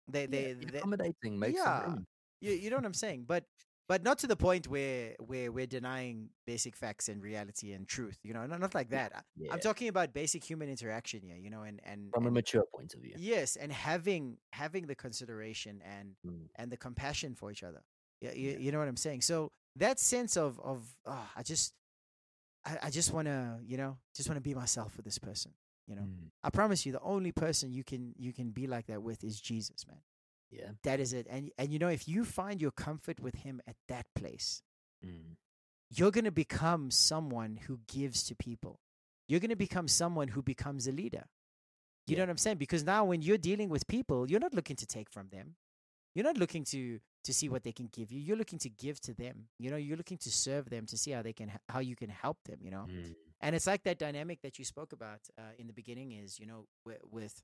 [0.07, 1.95] they yeah, they, accommodating, make yeah.
[2.41, 3.45] you, you know what i'm saying but
[3.89, 8.17] but not to the point where where we're denying basic facts and reality and truth
[8.23, 9.51] you know not, not like that Yeah.
[9.53, 12.93] i'm talking about basic human interaction here you know and and, From a mature point
[12.93, 13.15] of view.
[13.17, 16.47] yes and having having the consideration and Mm.
[16.55, 17.83] and the compassion for each other.
[18.21, 18.57] Yeah, you, Yeah.
[18.63, 19.21] you know what I'm saying.
[19.21, 21.73] So that sense of of oh, I just
[22.65, 25.51] I, I just want to you know just want to be myself with this person.
[25.87, 26.31] You know, Mm.
[26.41, 29.41] I promise you, the only person you can you can be like that with is
[29.41, 29.99] Jesus, man.
[30.57, 30.71] Yeah.
[30.83, 31.27] That is it.
[31.29, 34.61] And and you know, if you find your comfort with Him at that place,
[35.05, 35.35] Mm.
[35.89, 38.79] you're gonna become someone who gives to people.
[39.27, 41.25] You're gonna become someone who becomes a leader.
[42.07, 42.57] You know what I'm saying?
[42.57, 45.55] Because now when you're dealing with people, you're not looking to take from them.
[46.15, 48.19] You're not looking to to see what they can give you.
[48.19, 49.47] You're looking to give to them.
[49.57, 52.09] You know, you're looking to serve them to see how they can how you can
[52.09, 52.85] help them, you know?
[52.89, 53.15] Mm.
[53.41, 56.45] And it's like that dynamic that you spoke about uh, in the beginning is, you
[56.45, 57.41] know, with, with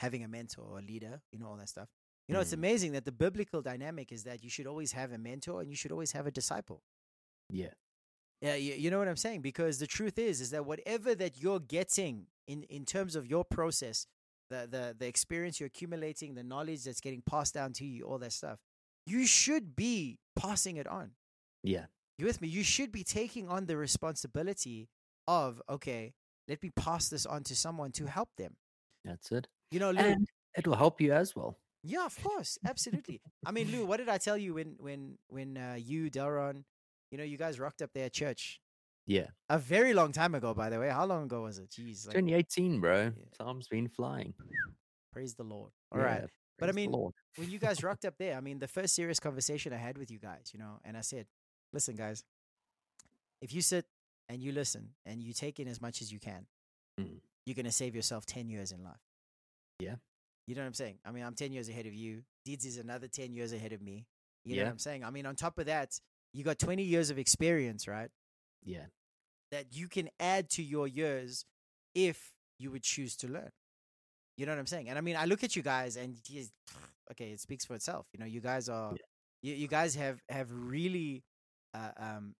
[0.00, 1.88] having a mentor or a leader, you know, all that stuff.
[2.28, 2.54] You know, it's Mm.
[2.64, 5.76] amazing that the biblical dynamic is that you should always have a mentor and you
[5.76, 6.82] should always have a disciple.
[7.50, 7.74] Yeah.
[8.42, 9.42] Yeah, you, you know what I'm saying?
[9.42, 13.44] Because the truth is, is that whatever that you're getting in, in terms of your
[13.44, 14.06] process,
[14.50, 18.18] the, the, the experience you're accumulating, the knowledge that's getting passed down to you, all
[18.18, 18.58] that stuff,
[19.06, 21.12] you should be passing it on.
[21.62, 21.86] Yeah.
[22.18, 22.48] You with me?
[22.48, 24.88] You should be taking on the responsibility
[25.28, 26.14] of, okay,
[26.48, 28.56] let me pass this on to someone to help them.
[29.04, 29.48] That's it.
[29.70, 31.58] You know, And it will help you as well.
[31.88, 33.20] Yeah, of course, absolutely.
[33.44, 36.64] I mean, Llew, what did I tell you when when when uh, you, Delron,
[37.10, 38.60] you know, you guys rocked up there at church
[39.06, 39.28] Yeah.
[39.48, 40.88] a very long time ago, by the way.
[40.90, 41.70] How long ago was it?
[41.70, 43.02] Jeez, like, 2018, bro.
[43.04, 43.10] Yeah.
[43.38, 44.34] Time's been flying.
[45.12, 45.70] praise the Lord.
[45.92, 46.26] All right, Yeah,
[46.58, 46.90] But I mean,
[47.36, 50.10] when you guys rocked up there, I mean, the first serious conversation I had with
[50.10, 51.26] you guys, you know, and I said,
[51.72, 52.24] listen, guys,
[53.40, 53.86] if you sit
[54.28, 56.46] and you listen and you take in as much as you can,
[56.98, 57.20] Mm.
[57.44, 59.04] you're gonna save yourself ten years in life.
[59.78, 59.96] Yeah.
[60.46, 60.98] You know what I'm saying?
[61.04, 62.22] I mean, I'm 10 years ahead of you.
[62.44, 64.06] Deeds is another 10 years ahead of me.
[64.44, 65.04] You know what I'm saying?
[65.04, 65.98] I mean, on top of that,
[66.32, 68.10] you got 20 years of experience, right?
[68.64, 68.86] Yeah.
[69.50, 71.44] That you can add to your years
[71.94, 73.50] if you would choose to learn.
[74.36, 74.88] You know what I'm saying?
[74.88, 76.46] And I mean, I look at you guys and you-
[77.10, 78.06] okay, it speaks for itself.
[78.12, 78.98] You know, you guys are Yeah.
[79.42, 81.24] you, you guys have have really
[81.74, 82.34] uh, um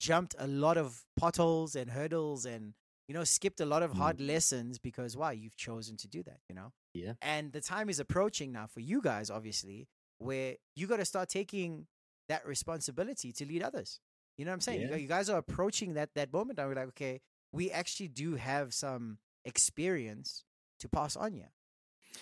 [0.00, 2.74] jumped a lot of potholes and hurdles and
[3.08, 3.96] you know skipped a lot of Mm.
[3.96, 7.12] hard lessons because why you've chosen to do that you know Yeah.
[7.22, 11.28] and the time is approaching now for you guys obviously where you got to start
[11.28, 11.86] taking
[12.28, 14.00] that responsibility to lead others
[14.36, 14.96] you know what i'm saying you, Yeah.
[14.96, 17.20] you guys are approaching that that moment and we're like okay
[17.52, 20.44] we actually do have some experience
[20.80, 21.44] to pass on you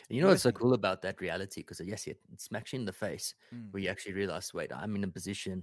[0.09, 1.61] You know what's so cool about that reality?
[1.63, 4.73] Because yes, it, it smacks you in the face Mm, where you actually realize, wait,
[4.73, 5.63] I'm in a position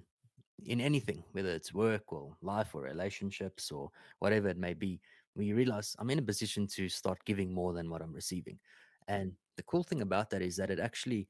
[0.66, 3.90] in anything, whether it's work or life or relationships or
[4.20, 5.00] whatever it may be,
[5.34, 8.60] where you realize I'm in a position to start giving more than what I'm receiving.
[9.08, 11.30] And the cool thing about that is that it actually,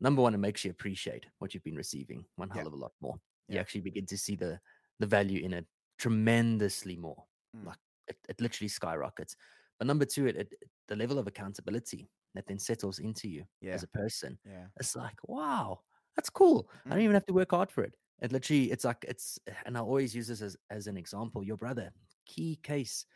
[0.00, 2.62] number one, it makes you appreciate what you've been receiving one Yeah.
[2.62, 3.20] hell of a lot more.
[3.48, 4.60] You actually begin to see the
[5.00, 5.66] the value in it
[5.98, 7.24] tremendously more.
[7.56, 7.66] Mm.
[7.66, 9.36] Like it, it literally skyrockets.
[9.78, 10.54] But number two, it, it
[10.88, 13.74] the level of accountability that then settles into you Yeah.
[13.74, 14.38] as a person.
[14.44, 14.68] yeah.
[14.78, 15.80] It's like, wow,
[16.16, 16.70] that's cool.
[16.90, 17.04] I don't Mm.
[17.04, 17.96] even have to work hard for it.
[18.22, 21.42] It literally, it's like it's, and I always use this as as an example.
[21.44, 21.92] Your brother,
[22.26, 23.06] key case,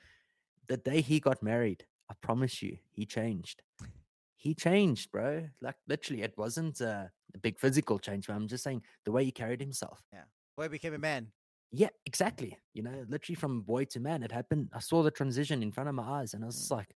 [0.68, 3.62] the day he got married, I promise you, he changed.
[4.36, 5.48] He changed, bro.
[5.60, 8.26] Like literally, it wasn't uh, a big physical change.
[8.26, 10.02] But I'm just saying the way he carried himself.
[10.12, 10.24] Yeah.
[10.56, 11.28] Boy became a man.
[11.72, 12.58] Yeah, exactly.
[12.74, 14.68] You know, literally from boy to man, it happened.
[14.72, 16.94] I saw the transition in front of my eyes, and I was just like,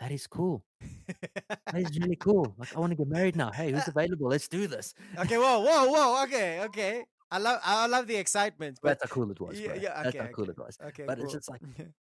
[0.00, 0.64] that is cool.
[1.06, 2.54] That is really cool.
[2.58, 3.50] Like, I want to get married now.
[3.52, 4.28] Hey, who's available?
[4.28, 4.94] Let's do this.
[5.18, 6.22] okay, whoa, whoa, whoa.
[6.24, 7.04] Okay, okay.
[7.30, 8.78] I love, I love the excitement.
[8.82, 9.60] But That's how cool it was.
[9.60, 9.74] bro.
[9.74, 10.78] yeah, That's okay, that's how cool it was.
[10.88, 11.24] okay, but cool.
[11.24, 11.62] it's just like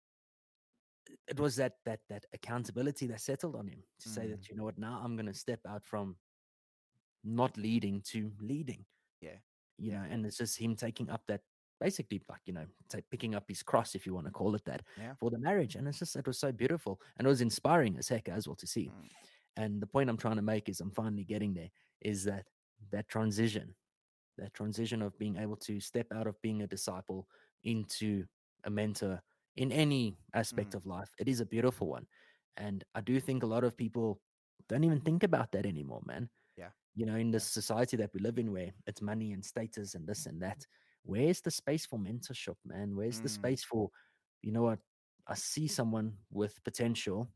[1.29, 4.31] it was that that that accountability that settled on him to say Mm.
[4.31, 6.17] that you know what now I'm going to step out from
[7.25, 8.85] not leading to leading.
[9.21, 9.39] Yeah,
[9.79, 10.03] You yeah.
[10.03, 11.43] know, and it's just him taking up that
[11.81, 12.65] basically like you know
[13.11, 15.15] picking up his cross if you want to call it that Yeah.
[15.15, 18.09] for the marriage and it's just it was so beautiful and it was inspiring as
[18.09, 19.11] heck as well to see Mm.
[19.59, 21.71] and the point i'm trying to make is i'm finally getting there
[22.01, 22.47] is that
[22.93, 23.75] that transition
[24.39, 27.29] that transition of being able to step out of being a disciple
[27.63, 28.25] into
[28.65, 29.21] a mentor
[29.57, 30.77] in any aspect Mm.
[30.77, 32.07] of life it is a beautiful one
[32.57, 34.21] and i do think a lot of people
[34.69, 36.71] don't even think about that anymore man Yeah.
[36.95, 40.07] you know in the society that we live in where it's money and status and
[40.07, 40.67] this and that
[41.03, 43.31] where's the space for mentorship man where's the Mm.
[43.31, 43.91] space for
[44.43, 44.79] you know what
[45.29, 47.29] i see someone with potential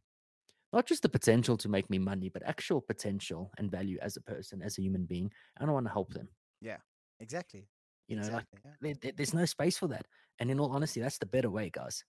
[0.73, 4.23] not just the potential to make me money but actual potential and value as a
[4.23, 6.29] person as a human being and i want to help them
[6.61, 6.79] Yeah,
[7.19, 7.69] Exactly.
[8.11, 8.71] You know like yeah.
[8.83, 10.07] there, there- there's no space for that
[10.39, 12.05] and in all honesty that's the better way guys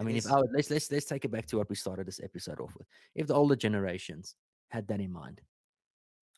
[0.00, 2.06] i mean if I would, let's let's let's take it back to what we started
[2.06, 4.34] this episode off with if the older generations
[4.70, 5.40] had that in mind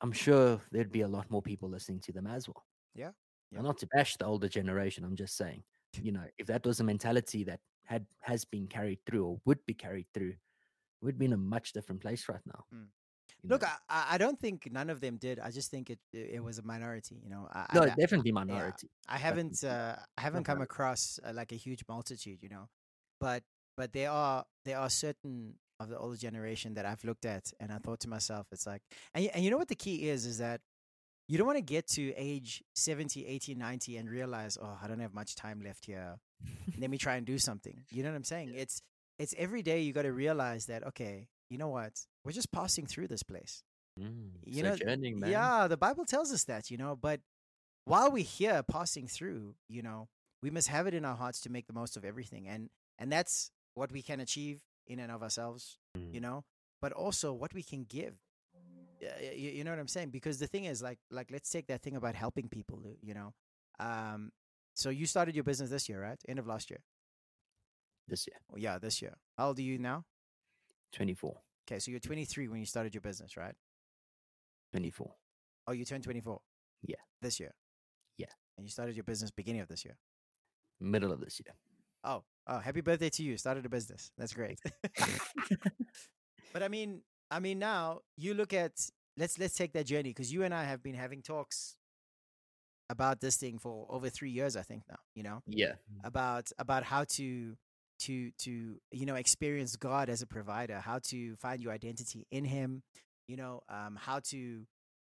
[0.02, 3.12] i'm sure there'd be a lot more people listening to them as well Yeah,
[3.52, 3.62] yeah.
[3.62, 5.62] not to bash the older generation i'm just saying
[6.02, 9.64] you know if that was a mentality that had has been carried through or would
[9.66, 10.34] be carried through
[11.02, 12.86] we'd be in a much different place right now Mm.
[13.42, 13.68] You Look, know.
[13.88, 15.38] I, I don't think none of them did.
[15.38, 17.20] I just think it it it was a minority.
[17.22, 21.32] You know, I, no I, definitely minority I haven't uh, I haven't come across uh,
[21.32, 22.68] like a huge multitude, you know,
[23.20, 23.42] but
[23.76, 27.70] but there are there are certain of the older generation that I've looked at and
[27.70, 28.82] I thought to myself, it's like,
[29.14, 30.60] and and you know what the key is is that
[31.28, 35.00] you don't want to get to age 70, 80, 90 and realize, oh, I don't
[35.00, 36.16] have much time left here.
[36.78, 37.84] Let me try and do something.
[37.90, 38.52] You know what I'm saying?
[38.56, 38.82] It's
[39.18, 42.06] it's every day you got to realize that okay, you know what?
[42.24, 43.62] We're just passing through this place.
[43.98, 44.76] Mm, You know.
[45.30, 47.20] Yeah, the Bible tells us that, you know, but
[47.84, 50.08] while we're here passing through, you know,
[50.42, 52.46] we must have it in our hearts to make the most of everything.
[52.48, 55.78] And and that's what we can achieve in and of ourselves,
[56.12, 56.22] you Mm.
[56.22, 56.44] know,
[56.80, 58.14] but also what we can give.
[59.00, 60.10] Yeah, You, you know what I'm saying?
[60.10, 63.14] Because the thing is like like let's take that thing about helping people, uh, you
[63.14, 63.34] know.
[63.78, 64.32] Um
[64.74, 66.20] so you started your business this year, right?
[66.28, 66.80] End of last year.
[68.08, 69.14] this year Oh, yeah, this year.
[69.36, 70.04] How old are you now?
[70.92, 71.36] 24
[71.68, 73.54] Okay, so you're 23 when you started your business, right?
[74.72, 75.14] 24
[75.66, 76.40] Oh, you turned 24.
[76.82, 76.96] Yeah.
[77.20, 77.52] This year.
[78.16, 78.26] Yeah.
[78.56, 79.98] And you started your business beginning of this year.
[80.80, 81.54] middle of this year
[82.04, 83.36] Oh, oh, happy birthday to you.
[83.36, 84.10] Started a business.
[84.16, 84.60] That's great.
[86.52, 88.72] but I mean, I mean now you look at
[89.16, 91.76] let's let's take that journey because you and I have been having talks
[92.88, 95.74] about this thing for over 3 years I think now, you know, yeah
[96.04, 97.56] about about how to
[98.00, 102.44] to to you know experience God as a provider, how to find your identity in
[102.44, 102.82] him,
[103.26, 104.66] you know, um how to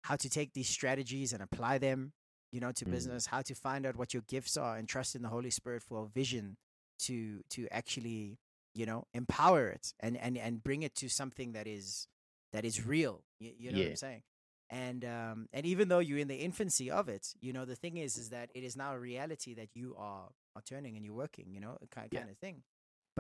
[0.05, 2.13] how to take these strategies and apply them,
[2.53, 2.91] you know, to Mm.
[2.91, 5.83] business, how to find out what your gifts are and trust in the Holy Spirit
[5.83, 6.57] for a vision
[7.01, 8.39] to to actually,
[8.75, 12.07] you know, empower it and and and bring it to something that is
[12.53, 13.23] that is real.
[13.39, 14.23] You, you know what I'm saying?
[14.71, 17.97] And um and even though you're in the infancy of it, you know, the thing
[17.99, 21.15] is is that it is now a reality that you are are turning and you're
[21.15, 22.21] working, you know, kind Yeah.
[22.21, 22.63] kind of thing.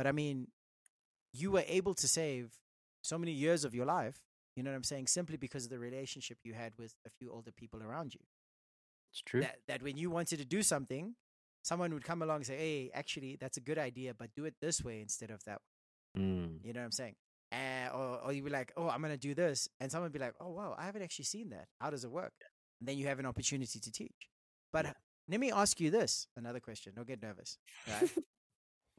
[0.00, 0.48] But I mean,
[1.34, 2.54] you were able to save
[3.02, 4.18] so many years of your life,
[4.56, 7.30] you know what I'm saying, simply because of the relationship you had with a few
[7.30, 8.20] older people around you.
[9.12, 11.16] it's true That that when you wanted to do something,
[11.62, 14.54] someone would come along and say, "Hey, actually, that's a good idea, but do it
[14.60, 15.60] this way instead of that."
[16.16, 17.16] Mm, You know what I'm saying?
[17.52, 20.24] Uh, or or you'd be like, "Oh, I'm gonna do this," and someone would be
[20.26, 21.68] like, "Oh, wow, I haven't actually seen that.
[21.80, 22.34] How does it work?"
[22.80, 24.30] And then you have an opportunity to teach.
[24.72, 24.92] But Yeah.
[25.28, 26.94] let me ask you this: another question.
[26.94, 27.58] Don't get nervous.
[27.86, 28.10] Right?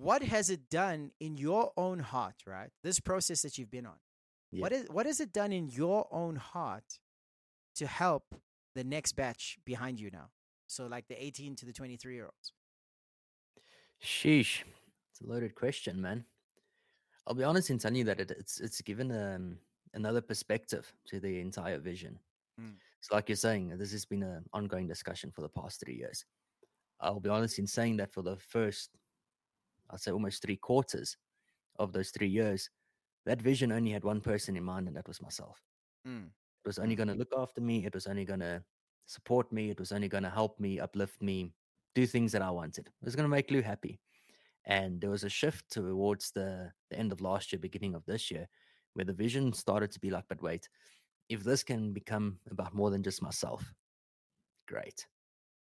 [0.01, 2.35] what has it done in your own heart?
[2.45, 3.99] Right, this process that you've been on.
[4.51, 4.61] Yeah.
[4.61, 6.99] What is what has it done in your own heart
[7.75, 8.35] to help
[8.75, 10.29] the next batch behind you now?
[10.67, 12.53] So like the 18 to the 23 year olds.
[14.03, 14.63] Sheesh.
[15.11, 16.25] It's a loaded question, man.
[17.27, 19.57] I'll be honest in telling you that it, it's it's given um,
[19.93, 22.17] another perspective to the entire vision.
[22.59, 22.73] Mm.
[23.01, 26.25] So, like you're saying, this has been an ongoing discussion for the past three years.
[26.99, 28.89] I'll be honest in saying that for the first,
[29.91, 31.17] I'd say almost three quarters
[31.77, 32.69] of those three years,
[33.25, 35.61] that vision only had one person in mind, and that was myself.
[36.07, 36.27] Mm.
[36.27, 36.97] It was only Mm.
[36.97, 37.85] going to look after me.
[37.85, 38.63] It was only going to
[39.05, 39.69] support me.
[39.69, 41.53] It was only going to help me, uplift me,
[41.95, 42.87] do things that I wanted.
[42.87, 43.99] It was going to make Llew happy.
[44.65, 48.29] And there was a shift towards the, the end of last year, beginning of this
[48.29, 48.47] year,
[48.93, 50.69] where the vision started to be like, but wait,
[51.29, 53.73] if this can become about more than just myself,
[54.67, 55.07] great.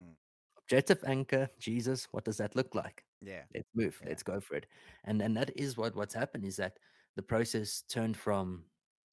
[0.04, 0.14] Mm.
[0.58, 3.04] Objective anchor, Jesus, what does that look like?
[3.22, 3.42] Yeah.
[3.54, 3.98] let's move.
[4.02, 4.08] Yeah.
[4.08, 4.66] let's go for it.
[5.04, 6.78] And and that is what what's happened is that
[7.16, 8.64] the process turned from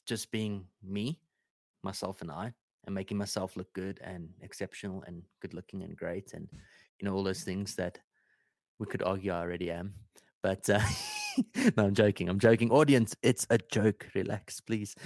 [0.06, 1.20] just being me
[1.84, 2.54] myself and i
[2.86, 6.48] and making myself look good and exceptional and good looking and great and
[7.00, 8.00] you know all those things that
[8.80, 9.94] we could argue i already am.
[10.44, 10.80] But uh,
[11.78, 12.30] no i'm joking.
[12.30, 12.72] I'm joking.
[12.72, 14.08] Audience it's a joke.
[14.16, 14.96] Relax please.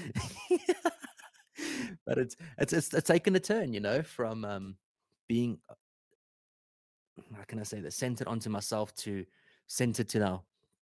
[2.05, 4.75] But it's it's it's, it's taken a turn you know from um
[5.27, 5.59] being
[7.35, 9.25] how can I say this, centered onto myself to
[9.67, 10.45] centered to now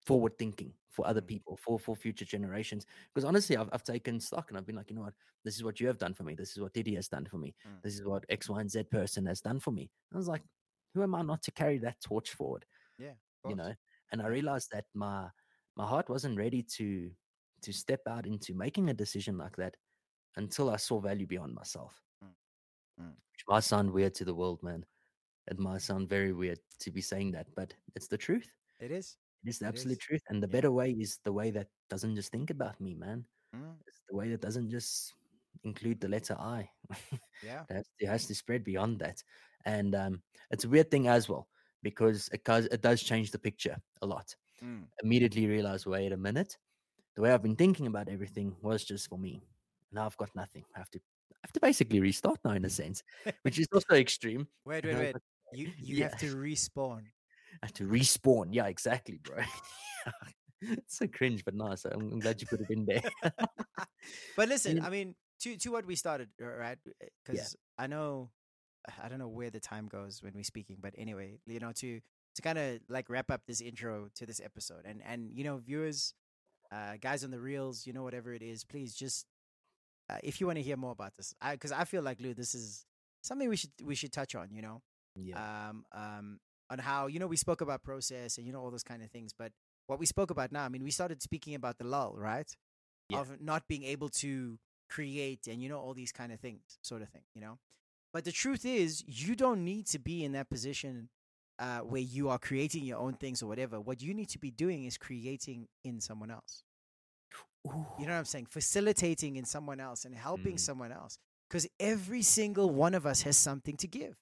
[0.06, 1.28] forward thinking for other Mm.
[1.28, 2.86] people, for for future generations.
[3.14, 5.14] Because honestly, I've I've taken stock and I've been like, you know what,
[5.44, 6.36] this is what you have done for me.
[6.36, 7.56] This is what Diddy has done for me.
[7.68, 7.82] Mm.
[7.82, 9.90] This is what X, Y, and Z person has done for me.
[10.14, 10.44] I was like,
[10.94, 12.66] who am I not to carry that torch forward?
[12.98, 13.14] Yeah.
[13.48, 13.74] You know?
[14.12, 15.30] And I realized that my
[15.78, 17.12] my heart wasn't ready to
[17.62, 19.78] to step out into making a decision like that
[20.36, 22.02] until I saw value beyond myself.
[22.24, 22.36] Mm.
[23.00, 23.16] Mm.
[23.32, 24.86] Which might sound weird to the world, man.
[25.48, 28.48] It might sound very weird to be saying that, but it's the truth.
[28.80, 29.18] It is.
[29.44, 30.00] It is the It absolute is.
[30.00, 30.22] truth.
[30.30, 30.62] And the Yeah.
[30.62, 33.26] better way is the way that doesn't just think about me, man.
[33.56, 33.78] Mm.
[33.88, 35.14] It's the way that doesn't just
[35.64, 36.70] include the letter I.
[37.42, 37.66] Yeah.
[37.70, 39.24] it, has, it has to spread beyond that.
[39.66, 41.48] And um, it's a weird thing as well,
[41.84, 44.36] because it does, it does change the picture a lot.
[44.64, 44.88] Mm.
[45.04, 46.58] Immediately realize, wait a minute,
[47.16, 49.42] the way I've been thinking about everything was just for me.
[49.92, 50.66] Now I've got nothing.
[50.76, 51.02] I have to
[51.44, 53.04] have to basically restart now in a sense,
[53.44, 54.48] which is also extreme.
[54.66, 55.16] Wait, wait, wait.
[55.54, 57.04] You you have to respawn.
[57.62, 58.50] I have to respawn.
[58.52, 59.44] Yeah, exactly, bro.
[60.62, 61.86] it's so cringe, but nice.
[61.86, 63.02] I'm, I'm glad you put it in there.
[64.36, 66.78] But listen, And- I mean, to to what we started, right?
[67.26, 68.30] Because I know,
[69.04, 72.00] I don't know where the time goes when we're speaking, but anyway, you know, to
[72.36, 75.58] to kind of like wrap up this intro to this episode, and and you know,
[75.58, 76.14] viewers,
[76.72, 79.26] uh, guys on the reels, you know, whatever it is, please just
[80.12, 82.34] uh, if you want to hear more about this, I because I feel like Llew,
[82.34, 82.86] this is
[83.22, 84.82] something we should we should touch on, you know,
[85.16, 85.70] yeah.
[85.70, 86.40] um, um,
[86.70, 89.10] on how you know we spoke about process and you know all those kind of
[89.12, 89.52] things, but
[89.88, 92.50] what we spoke about now, I mean, we started speaking about the lull, right?
[93.10, 93.20] Yeah.
[93.20, 94.58] Of not being able to
[94.90, 97.58] create and you know all these kind of things, sort of thing, you know.
[98.14, 101.10] But the truth is, you don't need to be in that position
[101.60, 103.80] uh, where you are creating your own things or whatever.
[103.80, 106.64] What you need to be doing is creating in someone else.
[107.64, 108.48] You know what I'm saying?
[108.48, 110.60] Facilitating in someone else and helping Mm.
[110.60, 111.18] someone else.
[111.50, 114.16] Because every single one of us has something to give.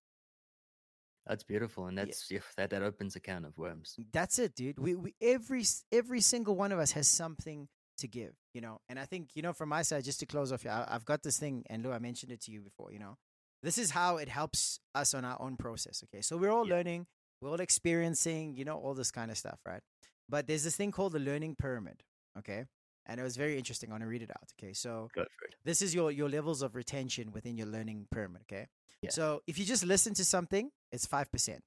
[1.28, 3.96] That's beautiful, and that's yeah, that that opens a can of worms.
[4.12, 4.80] That's it, dude.
[4.80, 7.68] We, we every every single one of us has something
[8.00, 8.80] to give, you know.
[8.90, 11.22] And I think you know, from my side, just to close off, I, I've got
[11.22, 12.92] this thing, and Llew, I mentioned it to you before.
[12.92, 13.18] You know,
[13.62, 16.04] this is how it helps us on our own process.
[16.06, 16.76] Okay, so we're all Yeah.
[16.76, 17.06] learning,
[17.42, 19.84] we're all experiencing, you know, all this kind of stuff, right?
[20.28, 22.02] But there's this thing called the learning pyramid.
[22.40, 22.66] Okay,
[23.06, 23.90] and it was very interesting.
[23.90, 24.52] I want to read it out.
[24.60, 25.56] Okay, so Go for it.
[25.66, 28.68] this is your your levels of retention within your learning pyramid okay
[29.02, 29.12] Yeah.
[29.12, 31.60] so if you just listen to something it's 5%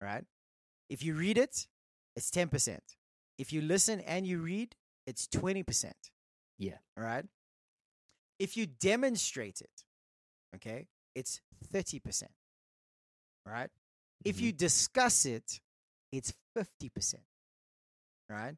[0.00, 0.24] right
[0.88, 1.66] if you read it
[2.16, 2.78] it's 10%
[3.38, 4.76] if you listen and you read
[5.06, 5.92] it's 20%
[6.58, 6.78] Yeah.
[6.96, 7.26] all right
[8.38, 9.84] if you demonstrate it
[10.54, 11.40] okay it's
[11.72, 12.30] 30%
[13.46, 13.70] right
[14.24, 14.40] if Mhm.
[14.42, 15.60] you discuss it
[16.12, 17.24] it's 50%
[18.28, 18.56] right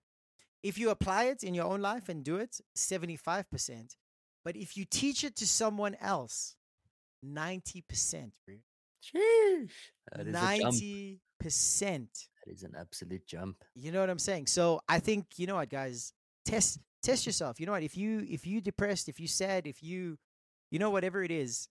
[0.62, 3.96] if you apply it in your own life and do it 75%
[4.44, 6.56] but if you teach it to someone else
[7.24, 8.56] 90% bro.
[9.02, 9.70] Sheesh.
[10.12, 13.56] That is 90% That is an absolute jump.
[13.74, 14.46] you know what i'm saying?
[14.46, 16.12] So i think you know what guys?
[16.44, 17.58] Test test yourself.
[17.60, 17.82] You know what?
[17.82, 20.18] If you if you depressed if you sad if you
[20.70, 21.68] you know whatever it is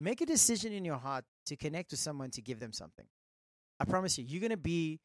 [0.00, 3.06] make a decision in your heart to connect with someone to give them something.
[3.80, 5.00] I promise you you're gonna be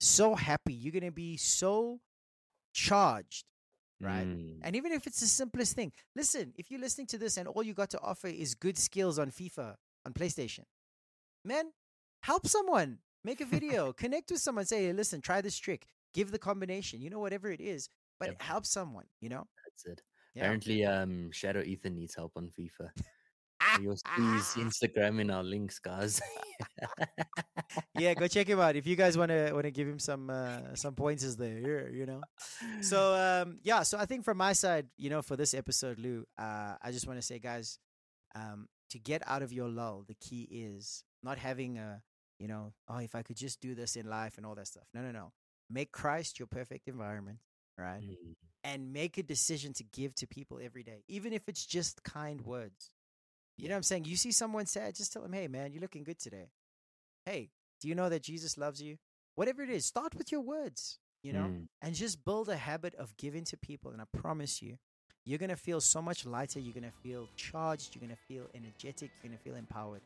[0.00, 0.74] so happy.
[0.74, 2.00] You're gonna be so
[2.76, 3.44] charged
[4.00, 7.36] right Mm, and even if it's the simplest thing listen if you're listening to this
[7.38, 10.64] and all you got to offer is good skills on fifa on playstation
[11.44, 11.66] man
[12.22, 16.30] help someone make a video connect with someone say hey, listen try this trick give
[16.30, 17.88] the combination you know whatever it is
[18.20, 18.42] but Yep.
[18.42, 20.02] help someone you know that's it.
[20.34, 20.42] Yeah.
[20.42, 22.90] Apparently, um, Shadow Ethan needs help on FIFA.
[23.80, 24.60] You'll see his Ah.
[24.60, 26.20] Instagram in our links, guys.
[27.98, 30.30] yeah, go check him out if you guys want to want to give him some
[30.30, 31.58] uh, some pointers there.
[31.58, 32.20] here, You know.
[32.80, 36.24] So um, yeah, so I think from my side, you know, for this episode, Llew,
[36.38, 37.78] uh, I just want to say, guys,
[38.34, 42.02] um, to get out of your lull, the key is not having a,
[42.38, 44.84] you know, oh, if I could just do this in life and all that stuff.
[44.94, 45.32] No, no, no.
[45.70, 47.38] Make Christ your perfect environment,
[47.76, 48.00] right?
[48.00, 52.02] Mm, and make a decision to give to people every day, even if it's just
[52.04, 52.90] kind words.
[53.56, 54.04] You know what I'm saying?
[54.04, 56.50] You see someone sad, just tell them, hey, man, you're looking good today.
[57.24, 57.50] Hey,
[57.80, 58.98] do you know that Jesus loves you?
[59.34, 62.94] Whatever it is, start with your words, you know, mm, and just build a habit
[62.94, 63.90] of giving to people.
[63.90, 64.76] And I promise you,
[65.24, 66.60] you're going to feel so much lighter.
[66.60, 67.94] You're going to feel charged.
[67.94, 69.10] You're going to feel energetic.
[69.22, 70.02] You're going to feel empowered.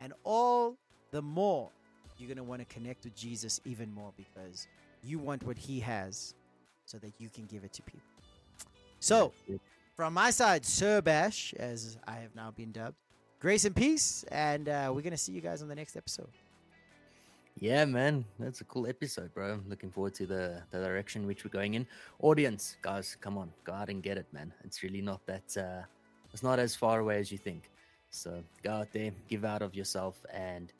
[0.00, 0.76] And all
[1.10, 1.70] the more,
[2.18, 4.66] you're going to want to connect with Jesus even more because
[5.02, 6.34] you want what he has
[6.84, 8.02] so that you can give it to people.
[9.00, 9.32] So.
[10.00, 12.96] From my side, Sir Bash, as I have now been dubbed,
[13.38, 14.24] grace and peace.
[14.32, 16.30] And uh, we're going to see you guys on the next episode.
[17.58, 19.52] Yeah, man, that's a cool episode, bro.
[19.52, 21.86] I'm looking forward to the, the direction which we're going in.
[22.20, 24.54] Audience, guys, come on, go out and get it, man.
[24.64, 25.54] It's really not that.
[25.54, 25.84] Uh,
[26.32, 27.68] it's not as far away as you think.
[28.08, 30.72] So go out there, give out of yourself, and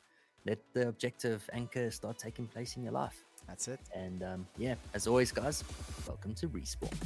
[0.47, 3.23] let the objective anchor start taking place in your life.
[3.47, 3.81] That's it.
[3.93, 5.63] And um, yeah, as always, guys,
[6.07, 6.97] welcome to Respawn.